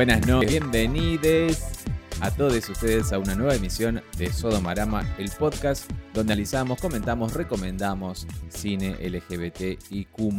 Buenas 0.00 0.26
noches, 0.26 0.50
bienvenidos 0.50 1.58
a 2.22 2.30
todos 2.34 2.66
ustedes 2.70 3.12
a 3.12 3.18
una 3.18 3.34
nueva 3.34 3.54
emisión 3.54 4.02
de 4.16 4.32
Sodomarama, 4.32 5.06
el 5.18 5.30
podcast 5.38 5.90
donde 6.14 6.32
analizamos, 6.32 6.80
comentamos, 6.80 7.34
recomendamos 7.34 8.26
cine 8.48 8.92
LGBT 8.92 9.78
y 9.90 10.06
Q 10.06 10.32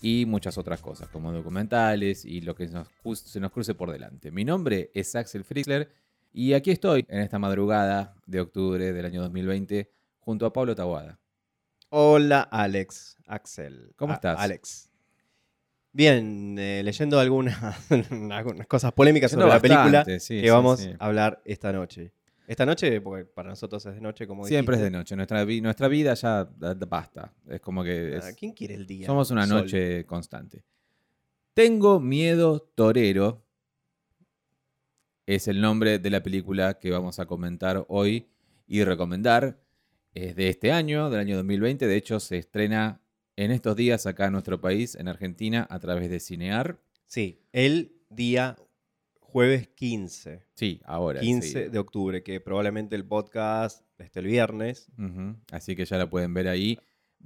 y 0.00 0.24
muchas 0.24 0.56
otras 0.56 0.80
cosas, 0.80 1.10
como 1.10 1.30
documentales 1.30 2.24
y 2.24 2.40
lo 2.40 2.54
que 2.54 2.68
nos, 2.68 2.88
se 3.20 3.38
nos 3.38 3.52
cruce 3.52 3.74
por 3.74 3.92
delante. 3.92 4.30
Mi 4.30 4.46
nombre 4.46 4.90
es 4.94 5.14
Axel 5.14 5.44
Fritzler 5.44 5.92
y 6.32 6.54
aquí 6.54 6.70
estoy 6.70 7.04
en 7.10 7.20
esta 7.20 7.38
madrugada 7.38 8.14
de 8.24 8.40
octubre 8.40 8.94
del 8.94 9.04
año 9.04 9.20
2020 9.20 9.92
junto 10.20 10.46
a 10.46 10.54
Pablo 10.54 10.74
Tawada. 10.74 11.20
Hola 11.90 12.40
Alex, 12.40 13.18
Axel. 13.26 13.92
¿Cómo 13.94 14.14
estás? 14.14 14.40
Alex. 14.40 14.95
Bien, 15.96 16.58
eh, 16.58 16.82
leyendo 16.84 17.18
algunas, 17.18 17.56
algunas 18.30 18.66
cosas 18.66 18.92
polémicas 18.92 19.30
sobre 19.30 19.46
la 19.46 19.58
película 19.58 20.04
que 20.04 20.50
vamos 20.50 20.86
a 20.98 21.06
hablar 21.06 21.40
esta 21.46 21.72
noche. 21.72 22.12
Esta 22.46 22.66
noche, 22.66 23.00
porque 23.00 23.24
para 23.24 23.48
nosotros 23.48 23.86
es 23.86 23.94
de 23.94 24.02
noche, 24.02 24.26
como 24.26 24.44
Siempre 24.44 24.76
es 24.76 24.82
de 24.82 24.90
noche. 24.90 25.16
Nuestra, 25.16 25.42
nuestra 25.46 25.88
vida 25.88 26.12
ya 26.12 26.46
basta. 26.86 27.32
Es 27.48 27.62
como 27.62 27.82
que. 27.82 28.20
¿Quién 28.38 28.52
quiere 28.52 28.74
el 28.74 28.86
día? 28.86 29.06
Somos 29.06 29.30
una 29.30 29.46
noche 29.46 30.04
constante. 30.04 30.64
Tengo 31.54 31.98
miedo 31.98 32.60
torero. 32.74 33.46
Es 35.24 35.48
el 35.48 35.62
nombre 35.62 35.98
de 35.98 36.10
la 36.10 36.22
película 36.22 36.78
que 36.78 36.90
vamos 36.90 37.18
a 37.20 37.24
comentar 37.24 37.86
hoy 37.88 38.28
y 38.66 38.84
recomendar. 38.84 39.62
Es 40.12 40.36
de 40.36 40.50
este 40.50 40.72
año, 40.72 41.08
del 41.08 41.20
año 41.20 41.36
2020. 41.36 41.86
De 41.86 41.96
hecho, 41.96 42.20
se 42.20 42.36
estrena 42.36 43.00
en 43.36 43.50
estos 43.50 43.76
días 43.76 44.06
acá 44.06 44.26
en 44.26 44.32
nuestro 44.32 44.60
país, 44.60 44.94
en 44.94 45.08
Argentina, 45.08 45.66
a 45.70 45.78
través 45.78 46.10
de 46.10 46.20
Cinear. 46.20 46.80
Sí, 47.06 47.42
el 47.52 47.92
día 48.08 48.56
jueves 49.20 49.68
15. 49.68 50.42
Sí, 50.54 50.80
ahora. 50.84 51.20
15 51.20 51.68
de 51.68 51.78
octubre, 51.78 52.22
que 52.22 52.40
probablemente 52.40 52.96
el 52.96 53.04
podcast 53.04 53.84
esté 53.98 54.20
el 54.20 54.26
viernes. 54.26 54.90
Así 55.52 55.76
que 55.76 55.84
ya 55.84 55.98
la 55.98 56.08
pueden 56.08 56.32
ver 56.32 56.48
ahí. 56.48 56.78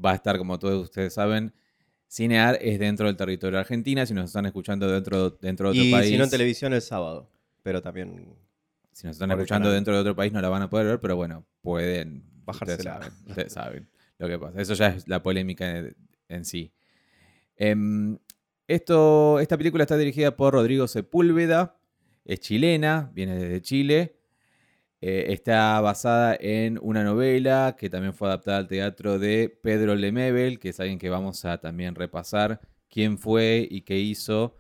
Va 0.05 0.13
a 0.13 0.15
estar, 0.17 0.37
como 0.37 0.59
todos 0.59 0.83
ustedes 0.83 1.15
saben, 1.15 1.55
Cinear 2.09 2.59
es 2.61 2.81
dentro 2.81 3.07
del 3.07 3.17
territorio 3.17 3.61
argentino. 3.61 4.05
Si 4.05 4.13
nos 4.13 4.27
están 4.27 4.47
escuchando 4.47 4.91
dentro, 4.91 5.31
dentro 5.31 5.73
de 5.73 5.81
otro 5.81 5.91
país. 5.93 6.11
Si 6.11 6.19
no 6.19 6.25
en 6.25 6.31
televisión 6.31 6.73
el 6.73 6.83
sábado. 6.83 7.31
Pero 7.63 7.81
también. 7.81 8.35
Si 8.91 9.07
nos 9.07 9.15
están 9.15 9.31
escuchando 9.31 9.71
dentro 9.71 9.95
de 9.95 10.01
otro 10.01 10.17
país 10.17 10.33
no 10.33 10.41
la 10.41 10.49
van 10.49 10.63
a 10.63 10.71
poder 10.71 10.87
ver, 10.87 11.01
pero 11.01 11.15
bueno, 11.15 11.47
pueden. 11.63 12.25
Bajársela. 12.45 12.99
Ustedes 12.99 13.13
saben, 13.13 13.13
ustedes 13.29 13.53
saben 13.53 14.00
lo 14.21 14.29
que 14.29 14.39
pasa. 14.39 14.61
Eso 14.61 14.75
ya 14.75 14.89
es 14.89 15.09
la 15.09 15.23
polémica 15.23 15.83
en, 16.29 16.45
sí. 16.45 16.73
Em, 17.57 18.19
esto, 18.69 19.41
esta 19.41 19.57
película 19.57 19.83
está 19.83 19.97
dirigida 19.97 20.37
por 20.37 20.55
Rodrigo 20.55 20.87
Sepúlveda, 20.87 21.77
es 22.25 22.41
chilena, 22.41 23.11
viene 23.15 23.37
desde 23.37 23.63
Chile. 23.63 24.17
Eh, 25.01 25.33
está 25.33 25.81
basada 25.81 26.37
en 26.39 26.79
una 26.83 27.03
novela 27.03 27.75
que 27.79 27.89
también 27.89 28.13
fue 28.13 28.29
adaptada 28.29 28.59
al 28.59 28.69
teatro 28.69 29.19
de 29.19 29.49
Pedro 29.63 29.95
Lemebel, 29.95 30.59
que 30.59 30.69
es 30.69 30.81
alguien 30.81 30.99
que 30.99 31.09
vamos 31.09 31.47
a 31.47 31.59
también 31.59 31.95
repasar 31.95 32.61
quién 32.91 33.17
fue 33.17 33.67
y 33.71 33.81
qué 33.81 33.99
hizo 33.99 34.57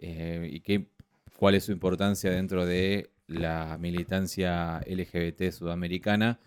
eh, 0.00 0.48
y 0.50 0.60
qué, 0.60 0.88
cuál 1.38 1.54
es 1.54 1.64
su 1.64 1.72
importancia 1.72 2.30
dentro 2.32 2.66
de 2.66 3.12
la 3.28 3.78
militancia 3.78 4.80
LGBT 4.80 5.52
sudamericana 5.52 6.40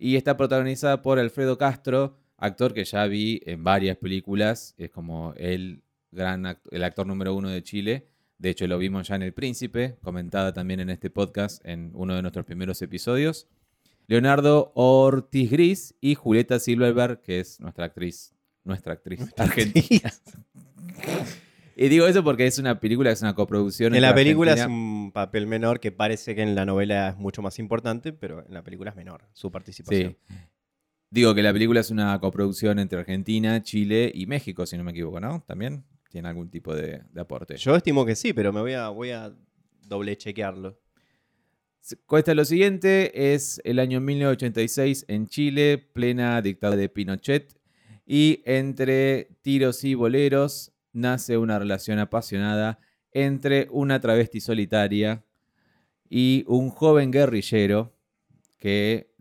y 0.00 0.16
está 0.16 0.36
protagonizada 0.36 1.02
por 1.02 1.18
Alfredo 1.18 1.58
Castro, 1.58 2.16
actor 2.38 2.72
que 2.72 2.84
ya 2.86 3.06
vi 3.06 3.42
en 3.44 3.62
varias 3.62 3.98
películas, 3.98 4.74
es 4.78 4.90
como 4.90 5.34
el 5.36 5.82
gran 6.10 6.58
el 6.70 6.84
actor 6.84 7.06
número 7.06 7.34
uno 7.34 7.50
de 7.50 7.62
Chile. 7.62 8.08
De 8.38 8.48
hecho, 8.48 8.66
lo 8.66 8.78
vimos 8.78 9.08
ya 9.08 9.16
en 9.16 9.22
El 9.22 9.34
Príncipe, 9.34 9.98
comentada 10.02 10.54
también 10.54 10.80
en 10.80 10.88
este 10.88 11.10
podcast 11.10 11.64
en 11.66 11.90
uno 11.92 12.16
de 12.16 12.22
nuestros 12.22 12.46
primeros 12.46 12.80
episodios. 12.80 13.46
Leonardo 14.06 14.72
Ortiz 14.74 15.50
Gris 15.50 15.94
y 16.00 16.14
Julieta 16.14 16.58
Silverberg, 16.58 17.20
que 17.20 17.40
es 17.40 17.60
nuestra 17.60 17.84
actriz, 17.84 18.32
nuestra 18.64 18.94
actriz 18.94 19.20
argentina. 19.36 20.10
Y 21.82 21.88
digo 21.88 22.06
eso 22.06 22.22
porque 22.22 22.46
es 22.46 22.58
una 22.58 22.78
película, 22.78 23.10
es 23.10 23.22
una 23.22 23.34
coproducción. 23.34 23.94
En 23.94 24.02
la 24.02 24.14
película 24.14 24.52
es 24.52 24.66
un 24.66 25.12
papel 25.14 25.46
menor 25.46 25.80
que 25.80 25.90
parece 25.90 26.34
que 26.34 26.42
en 26.42 26.54
la 26.54 26.66
novela 26.66 27.08
es 27.08 27.16
mucho 27.16 27.40
más 27.40 27.58
importante, 27.58 28.12
pero 28.12 28.44
en 28.46 28.52
la 28.52 28.62
película 28.62 28.90
es 28.90 28.96
menor 28.96 29.24
su 29.32 29.50
participación. 29.50 30.14
Sí. 30.28 30.34
Digo 31.08 31.34
que 31.34 31.42
la 31.42 31.54
película 31.54 31.80
es 31.80 31.90
una 31.90 32.20
coproducción 32.20 32.78
entre 32.80 32.98
Argentina, 32.98 33.62
Chile 33.62 34.12
y 34.14 34.26
México, 34.26 34.66
si 34.66 34.76
no 34.76 34.84
me 34.84 34.90
equivoco, 34.90 35.20
¿no? 35.20 35.42
También 35.46 35.82
tiene 36.10 36.28
algún 36.28 36.50
tipo 36.50 36.74
de, 36.74 37.00
aporte. 37.16 37.56
Yo 37.56 37.74
estimo 37.74 38.04
que 38.04 38.14
sí, 38.14 38.34
pero 38.34 38.52
me 38.52 38.60
voy 38.60 38.74
a, 38.74 38.90
voy 38.90 39.12
a 39.12 39.32
doble 39.80 40.18
chequearlo. 40.18 40.78
Cuesta 42.04 42.34
lo 42.34 42.44
siguiente, 42.44 43.32
es 43.32 43.58
el 43.64 43.78
año 43.78 44.02
1986 44.02 45.06
en 45.08 45.28
Chile, 45.28 45.78
plena 45.78 46.42
dictadura 46.42 46.78
de 46.78 46.90
Pinochet, 46.90 47.58
y 48.04 48.42
entre 48.44 49.30
tiros 49.40 49.82
y 49.84 49.94
boleros 49.94 50.74
nace 50.92 51.38
una 51.38 51.58
relación 51.58 51.98
apasionada 51.98 52.78
entre 53.12 53.68
una 53.70 54.00
travesti 54.00 54.40
solitaria 54.40 55.24
y 56.08 56.44
un 56.46 56.70
joven 56.70 57.10
guerrillero 57.10 57.94
que 58.58 59.12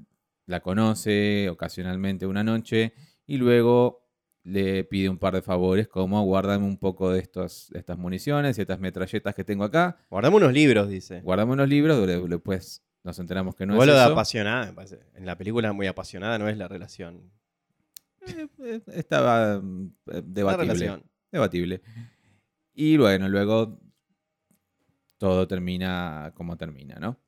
la 0.45 0.59
conoce 0.61 1.47
ocasionalmente 1.49 2.25
una 2.25 2.43
noche 2.43 2.93
y 3.25 3.37
luego 3.37 4.07
le 4.43 4.83
pide 4.83 5.09
un 5.09 5.19
par 5.19 5.35
de 5.35 5.41
favores 5.41 5.87
como 5.87 6.21
guárdame 6.23 6.65
un 6.65 6.77
poco 6.77 7.11
de, 7.11 7.19
estos, 7.19 7.71
estas 7.73 7.97
municiones 7.97 8.57
y 8.57 8.61
estas 8.61 8.79
metralletas 8.79 9.35
que 9.35 9.43
tengo 9.43 9.63
acá. 9.63 9.97
Guardame 10.09 10.37
unos 10.37 10.53
libros, 10.53 10.89
dice. 10.89 11.21
Guardame 11.21 11.53
unos 11.53 11.69
libros, 11.69 12.07
después 12.27 12.83
nos 13.03 13.19
enteramos 13.19 13.55
que 13.55 13.65
no 13.65 13.75
es 13.75 13.87
eso. 13.87 13.97
de 13.97 14.03
apasionada, 14.03 14.65
me 14.65 14.73
parece. 14.73 14.99
En 15.13 15.25
la 15.25 15.37
película 15.37 15.71
muy 15.73 15.87
apasionada 15.87 16.39
no 16.39 16.49
es 16.49 16.57
la 16.57 16.67
relación. 16.67 17.31
Eh, 18.27 18.47
eh, 18.63 18.81
estaba 18.87 19.61
eh, 20.11 20.21
debatible 20.25 21.01
debatible. 21.31 21.81
Y 22.73 22.97
bueno, 22.97 23.27
luego 23.29 23.79
todo 25.17 25.47
termina 25.47 26.31
como 26.35 26.57
termina, 26.57 26.95
¿no? 26.95 27.19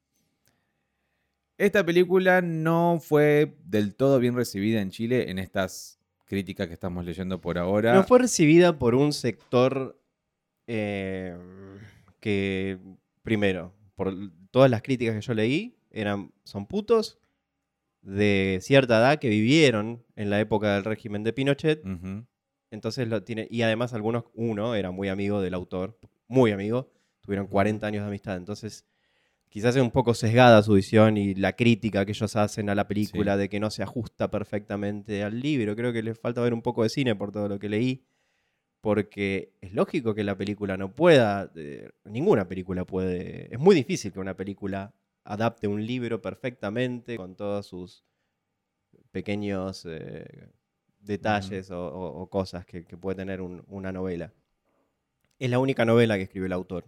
Esta 1.57 1.85
película 1.85 2.41
no 2.41 2.99
fue 2.99 3.55
del 3.65 3.95
todo 3.95 4.19
bien 4.19 4.35
recibida 4.35 4.81
en 4.81 4.89
Chile 4.89 5.29
en 5.29 5.37
estas 5.37 5.99
críticas 6.25 6.67
que 6.67 6.73
estamos 6.73 7.05
leyendo 7.05 7.39
por 7.39 7.57
ahora. 7.57 7.93
No 7.93 8.03
fue 8.03 8.19
recibida 8.19 8.79
por 8.79 8.95
un 8.95 9.13
sector 9.13 10.01
eh, 10.65 11.37
que, 12.19 12.79
primero, 13.21 13.73
por 13.95 14.15
todas 14.49 14.71
las 14.71 14.81
críticas 14.81 15.13
que 15.15 15.21
yo 15.21 15.33
leí, 15.33 15.75
eran, 15.91 16.31
son 16.45 16.65
putos 16.65 17.19
de 18.01 18.59
cierta 18.61 18.97
edad 18.97 19.19
que 19.19 19.29
vivieron 19.29 20.03
en 20.15 20.29
la 20.29 20.39
época 20.39 20.73
del 20.73 20.85
régimen 20.85 21.23
de 21.23 21.33
Pinochet. 21.33 21.83
Entonces 22.71 23.07
lo 23.07 23.23
tiene. 23.23 23.47
Y 23.51 23.61
además, 23.61 23.93
algunos, 23.93 24.23
uno 24.33 24.73
era 24.75 24.91
muy 24.91 25.09
amigo 25.09 25.41
del 25.41 25.53
autor, 25.53 25.99
muy 26.27 26.51
amigo, 26.51 26.89
tuvieron 27.21 27.47
40 27.47 27.85
años 27.85 28.03
de 28.03 28.07
amistad. 28.07 28.37
Entonces, 28.37 28.85
quizás 29.49 29.75
es 29.75 29.81
un 29.81 29.91
poco 29.91 30.13
sesgada 30.13 30.63
su 30.63 30.73
visión 30.73 31.17
y 31.17 31.35
la 31.35 31.53
crítica 31.53 32.05
que 32.05 32.13
ellos 32.13 32.35
hacen 32.37 32.69
a 32.69 32.75
la 32.75 32.87
película 32.87 33.37
de 33.37 33.49
que 33.49 33.59
no 33.59 33.69
se 33.69 33.83
ajusta 33.83 34.31
perfectamente 34.31 35.23
al 35.23 35.39
libro. 35.39 35.75
Creo 35.75 35.93
que 35.93 36.01
les 36.01 36.17
falta 36.17 36.41
ver 36.41 36.53
un 36.53 36.61
poco 36.61 36.83
de 36.83 36.89
cine 36.89 37.15
por 37.15 37.31
todo 37.31 37.47
lo 37.49 37.59
que 37.59 37.69
leí. 37.69 38.05
Porque 38.79 39.53
es 39.61 39.73
lógico 39.73 40.15
que 40.15 40.23
la 40.23 40.35
película 40.37 40.75
no 40.75 40.95
pueda. 40.95 41.51
Eh, 41.55 41.89
ninguna 42.05 42.47
película 42.47 42.83
puede. 42.85 43.53
Es 43.53 43.59
muy 43.59 43.75
difícil 43.75 44.11
que 44.11 44.19
una 44.19 44.35
película 44.35 44.95
adapte 45.23 45.67
un 45.67 45.85
libro 45.85 46.19
perfectamente 46.21 47.15
con 47.17 47.35
todos 47.35 47.67
sus 47.67 48.03
pequeños. 49.11 49.85
Eh, 49.87 50.49
detalles 51.01 51.69
o, 51.71 52.27
cosas 52.29 52.65
que, 52.65 52.83
puede 52.83 53.15
tener 53.15 53.41
una 53.41 53.91
novela. 53.91 54.31
Es 55.39 55.49
la 55.49 55.59
única 55.59 55.85
novela 55.85 56.17
que 56.17 56.23
escribe 56.23 56.45
el 56.45 56.53
autor. 56.53 56.85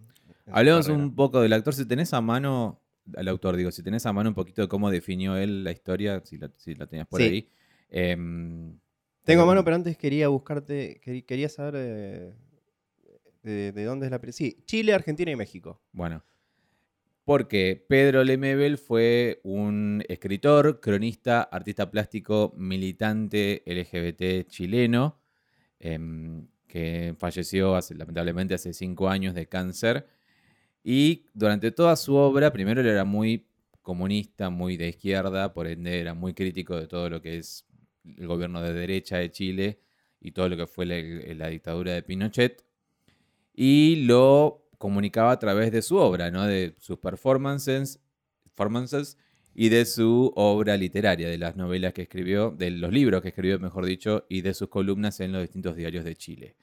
Hablemos 0.50 0.88
un 0.88 1.14
poco 1.14 1.40
del 1.40 1.52
actor. 1.52 1.74
Si 1.74 1.84
tenés 1.86 2.12
a 2.12 2.20
mano, 2.20 2.80
al 3.16 3.28
autor 3.28 3.56
digo, 3.56 3.70
si 3.70 3.82
tenés 3.82 4.06
a 4.06 4.12
mano 4.12 4.30
un 4.30 4.34
poquito 4.34 4.62
de 4.62 4.68
cómo 4.68 4.90
definió 4.90 5.36
él 5.36 5.64
la 5.64 5.72
historia, 5.72 6.22
si 6.24 6.38
la, 6.38 6.86
tenías 6.86 7.06
por 7.06 7.20
ahí. 7.20 7.48
Em, 7.90 8.78
Tengo 9.24 9.42
a 9.42 9.46
mano, 9.46 9.60
em, 9.60 9.64
pero 9.64 9.76
antes 9.76 9.96
quería 9.96 10.28
buscarte, 10.28 11.00
quería 11.26 11.48
saber 11.48 11.74
eh, 11.76 12.32
de, 13.42 13.84
dónde 13.84 14.06
es 14.06 14.12
la... 14.12 14.20
Sí, 14.32 14.62
Chile, 14.66 14.92
Argentina 14.92 15.30
y 15.30 15.36
México. 15.36 15.80
Bueno. 15.92 16.22
Porque 17.24 17.82
Pedro 17.88 18.22
Lemebel 18.22 18.76
fue 18.76 19.40
un 19.44 20.04
escritor, 20.08 20.80
cronista, 20.80 21.42
artista 21.42 21.90
plástico, 21.90 22.52
militante 22.56 23.62
LGBT 23.64 24.46
chileno, 24.46 25.18
em, 25.80 26.46
que 26.66 27.14
falleció 27.18 27.78
lamentablemente 27.96 28.54
hace 28.54 28.74
cinco 28.74 29.08
años 29.08 29.34
de 29.34 29.46
cáncer. 29.48 30.06
Y 30.82 31.24
durante 31.32 31.70
toda 31.70 31.96
su 31.96 32.14
obra, 32.14 32.52
primero 32.52 32.82
él 32.82 32.88
era 32.88 33.04
muy 33.04 33.46
comunista, 33.80 34.50
muy 34.50 34.76
de 34.76 34.88
izquierda, 34.88 35.54
por 35.54 35.66
ende 35.66 36.00
era 36.00 36.14
muy 36.14 36.34
crítico 36.34 36.78
de 36.78 36.86
todo 36.86 37.08
lo 37.08 37.22
que 37.22 37.38
es 37.38 37.66
el 38.18 38.26
gobierno 38.26 38.60
de 38.60 38.72
derecha 38.74 39.18
de 39.18 39.30
Chile 39.30 39.80
y 40.20 40.32
todo 40.32 40.48
lo 40.48 40.56
que 40.56 40.66
fue 40.66 40.86
la, 40.86 40.96
la 41.34 41.48
dictadura 41.48 41.92
de 41.92 42.02
Pinochet. 42.02 42.64
Y 43.54 44.04
lo 44.06 44.63
comunicaba 44.78 45.32
a 45.32 45.38
través 45.38 45.72
de 45.72 45.82
su 45.82 45.96
obra, 45.96 46.30
¿no? 46.30 46.44
De 46.46 46.74
sus 46.78 46.98
performances, 46.98 48.00
performances 48.42 49.18
y 49.54 49.68
de 49.68 49.84
su 49.84 50.32
obra 50.34 50.76
literaria, 50.76 51.28
de 51.28 51.38
las 51.38 51.56
novelas 51.56 51.92
que 51.92 52.02
escribió, 52.02 52.50
de 52.50 52.70
los 52.70 52.92
libros 52.92 53.22
que 53.22 53.28
escribió, 53.28 53.58
mejor 53.58 53.86
dicho, 53.86 54.26
y 54.28 54.40
de 54.40 54.54
sus 54.54 54.68
columnas 54.68 55.20
en 55.20 55.32
los 55.32 55.42
distintos 55.42 55.76
diarios 55.76 56.04
de 56.04 56.16
Chile. 56.16 56.56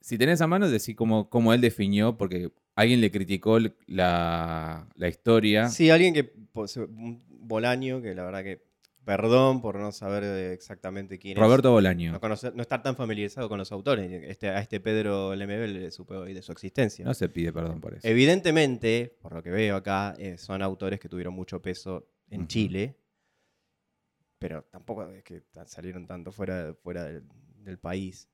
Si 0.00 0.18
tenés 0.18 0.40
a 0.40 0.46
mano, 0.46 0.68
decir 0.68 0.96
cómo, 0.96 1.28
cómo 1.28 1.52
él 1.52 1.60
definió, 1.60 2.16
porque 2.16 2.50
alguien 2.74 3.00
le 3.00 3.10
criticó 3.10 3.58
la, 3.86 4.88
la 4.94 5.08
historia. 5.08 5.68
Sí, 5.68 5.90
alguien 5.90 6.14
que, 6.14 6.24
pues, 6.24 6.76
un 6.76 7.22
Bolaño, 7.28 8.00
que 8.00 8.14
la 8.14 8.24
verdad 8.24 8.42
que, 8.42 8.69
perdón 9.16 9.60
por 9.60 9.74
no 9.76 9.90
saber 9.90 10.22
exactamente 10.52 11.18
quién 11.18 11.36
Roberto 11.36 11.68
es. 11.70 11.72
Bolaño. 11.72 12.12
No, 12.12 12.20
conocer- 12.20 12.54
no 12.54 12.62
estar 12.62 12.80
tan 12.80 12.94
familiarizado 12.94 13.48
con 13.48 13.58
los 13.58 13.72
autores. 13.72 14.08
Este, 14.28 14.48
a 14.50 14.60
este 14.60 14.78
Pedro 14.78 15.34
Lemebel 15.34 15.72
le 15.74 15.90
supe 15.90 16.14
hoy 16.14 16.32
de 16.32 16.42
su 16.42 16.52
existencia. 16.52 17.04
No 17.04 17.12
se 17.12 17.28
pide 17.28 17.52
perdón 17.52 17.80
por 17.80 17.94
eso. 17.94 18.06
Evidentemente, 18.06 19.16
por 19.20 19.32
lo 19.34 19.42
que 19.42 19.50
veo 19.50 19.74
acá, 19.74 20.14
eh, 20.16 20.38
son 20.38 20.62
autores 20.62 21.00
que 21.00 21.08
tuvieron 21.08 21.34
mucho 21.34 21.60
peso 21.60 22.06
en. 22.28 22.46
Chile, 22.46 22.96
pero 24.38 24.62
tampoco 24.70 25.04
es 25.10 25.24
que 25.24 25.42
salieron 25.66 26.06
tanto 26.06 26.30
fuera, 26.30 26.72
fuera 26.80 27.02
del, 27.04 27.24
del 27.64 27.78
país, 27.78 28.28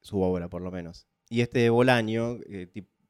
su 0.00 0.20
obra 0.20 0.48
por 0.48 0.62
lo 0.62 0.72
menos. 0.72 1.06
Y 1.28 1.40
este 1.40 1.70
Bolaño 1.70 2.38
eh, 2.50 2.66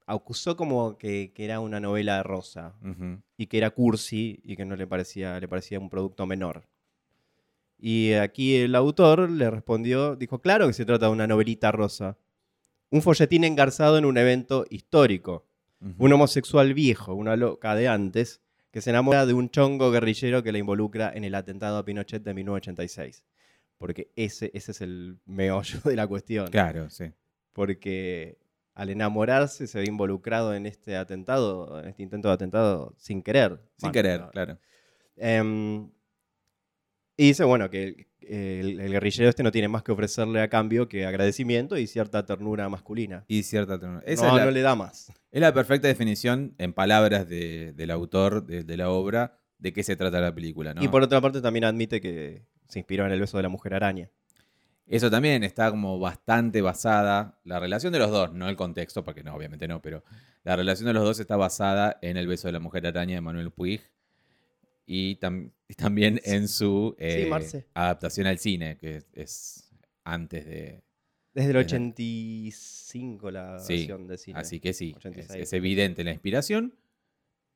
acusó 0.06 0.56
como 0.56 0.96
que, 0.98 1.32
que 1.34 1.44
era 1.44 1.60
una 1.60 1.80
novela 1.80 2.22
rosa 2.22 2.74
Ujú. 2.82 3.20
y 3.36 3.46
que 3.46 3.58
era 3.58 3.70
cursi 3.70 4.40
y 4.44 4.56
que 4.56 4.64
no 4.64 4.76
le 4.76 4.86
parecía, 4.86 5.38
le 5.40 5.48
parecía 5.48 5.78
un 5.78 5.88
producto 5.90 6.26
menor. 6.26 6.66
Y 7.78 8.12
aquí 8.12 8.56
el 8.56 8.74
autor 8.76 9.28
le 9.28 9.50
respondió, 9.50 10.14
dijo, 10.14 10.40
claro 10.40 10.66
que 10.68 10.72
se 10.72 10.84
trata 10.84 11.06
de 11.06 11.12
una 11.12 11.26
novelita 11.26 11.72
rosa. 11.72 12.16
Un 12.90 13.02
folletín 13.02 13.42
engarzado 13.44 13.98
en 13.98 14.04
un 14.04 14.16
evento 14.18 14.66
histórico. 14.70 15.46
Ujú. 15.80 15.94
Un 16.04 16.12
homosexual 16.12 16.74
viejo, 16.74 17.14
una 17.14 17.34
loca 17.34 17.74
de 17.74 17.88
antes, 17.88 18.40
que 18.70 18.80
se 18.80 18.90
enamora 18.90 19.26
de 19.26 19.34
un 19.34 19.50
chongo 19.50 19.90
guerrillero 19.90 20.42
que 20.44 20.52
la 20.52 20.58
involucra 20.58 21.10
en 21.12 21.24
el 21.24 21.34
atentado 21.34 21.76
a 21.78 21.84
Pinochet 21.84 22.22
de 22.22 22.34
1986. 22.34 23.24
Porque 23.78 24.12
ese, 24.14 24.52
ese 24.54 24.70
es 24.70 24.80
el 24.80 25.18
meollo 25.26 25.80
de 25.84 25.96
la 25.96 26.06
cuestión. 26.06 26.46
Claro, 26.48 26.88
sí. 26.88 27.06
Porque 27.52 28.38
al 28.74 28.90
enamorarse 28.90 29.66
se 29.66 29.78
ve 29.78 29.84
involucrado 29.86 30.54
en 30.54 30.66
este 30.66 30.96
atentado, 30.96 31.80
en 31.80 31.88
este 31.88 32.02
intento 32.02 32.28
de 32.28 32.34
atentado, 32.34 32.94
sin 32.96 33.22
querer. 33.22 33.58
Sin 33.76 33.88
Bueno, 33.88 33.92
querer, 33.92 34.20
no. 34.20 34.30
claro. 34.30 34.58
Em, 35.16 35.90
y 37.16 37.26
dice, 37.28 37.44
bueno, 37.44 37.68
que 37.70 38.08
el, 38.20 38.78
guerrillero 38.90 39.28
este 39.28 39.42
no 39.42 39.52
tiene 39.52 39.68
más 39.68 39.82
que 39.82 39.92
ofrecerle 39.92 40.40
a 40.40 40.48
cambio 40.48 40.88
que 40.88 41.04
agradecimiento 41.04 41.76
y 41.76 41.86
cierta 41.86 42.24
ternura 42.24 42.68
masculina. 42.68 43.24
Y 43.28 43.42
cierta 43.42 43.78
ternura. 43.78 44.02
Esa 44.06 44.26
no, 44.28 44.30
es, 44.30 44.36
la, 44.38 44.44
no 44.46 44.50
le 44.50 44.62
da 44.62 44.74
más. 44.74 45.12
es 45.30 45.40
la 45.40 45.52
perfecta 45.52 45.88
definición, 45.88 46.54
en 46.58 46.72
palabras 46.72 47.28
de- 47.28 47.72
del 47.74 47.90
autor 47.90 48.46
de, 48.46 48.64
de 48.64 48.76
la 48.76 48.90
obra, 48.90 49.38
de 49.58 49.72
qué 49.72 49.82
se 49.82 49.96
trata 49.96 50.20
la 50.20 50.34
película, 50.34 50.72
¿no? 50.74 50.82
Y 50.82 50.88
por 50.88 51.02
otra 51.02 51.20
parte 51.20 51.40
también 51.40 51.64
admite 51.64 52.00
que 52.00 52.46
se 52.68 52.78
inspiró 52.78 53.04
en 53.06 53.12
el 53.12 53.20
beso 53.20 53.36
de 53.36 53.42
la 53.44 53.48
mujer 53.48 53.74
araña. 53.74 54.10
Eso 54.92 55.10
también 55.10 55.42
está 55.42 55.70
como 55.70 55.98
bastante 55.98 56.60
basada, 56.60 57.40
la 57.44 57.58
relación 57.58 57.92
de 57.94 57.98
los 57.98 58.10
dos, 58.10 58.32
no 58.34 58.48
el 58.48 58.56
contexto, 58.56 59.02
porque 59.02 59.22
no, 59.22 59.34
obviamente 59.34 59.66
no, 59.66 59.80
pero 59.80 60.04
la 60.44 60.54
relación 60.54 60.86
de 60.86 60.92
los 60.92 61.02
dos 61.02 61.18
está 61.18 61.36
basada 61.36 61.98
en 62.02 62.16
El 62.18 62.26
beso 62.26 62.46
de 62.48 62.52
la 62.52 62.60
mujer 62.60 62.86
araña 62.86 63.14
de 63.14 63.20
Manuel 63.22 63.50
Puig 63.52 63.80
y, 64.84 65.16
tam- 65.18 65.50
y 65.66 65.74
también 65.74 66.20
en 66.24 66.46
su 66.46 66.94
eh, 66.98 67.30
adaptación 67.72 68.26
al 68.26 68.38
cine, 68.38 68.76
que 68.76 68.96
es, 68.96 69.06
es 69.14 69.70
antes 70.04 70.44
de... 70.44 70.82
Desde 71.32 71.50
el 71.52 71.56
Desde- 71.56 71.76
85 71.76 73.30
la 73.30 73.58
Sí, 73.60 73.76
versión 73.78 74.06
de 74.06 74.18
cine. 74.18 74.38
Así 74.40 74.60
que 74.60 74.74
sí, 74.74 74.90
es, 74.90 74.96
86. 74.96 75.42
es 75.42 75.52
evidente 75.54 76.04
la 76.04 76.10
inspiración, 76.12 76.74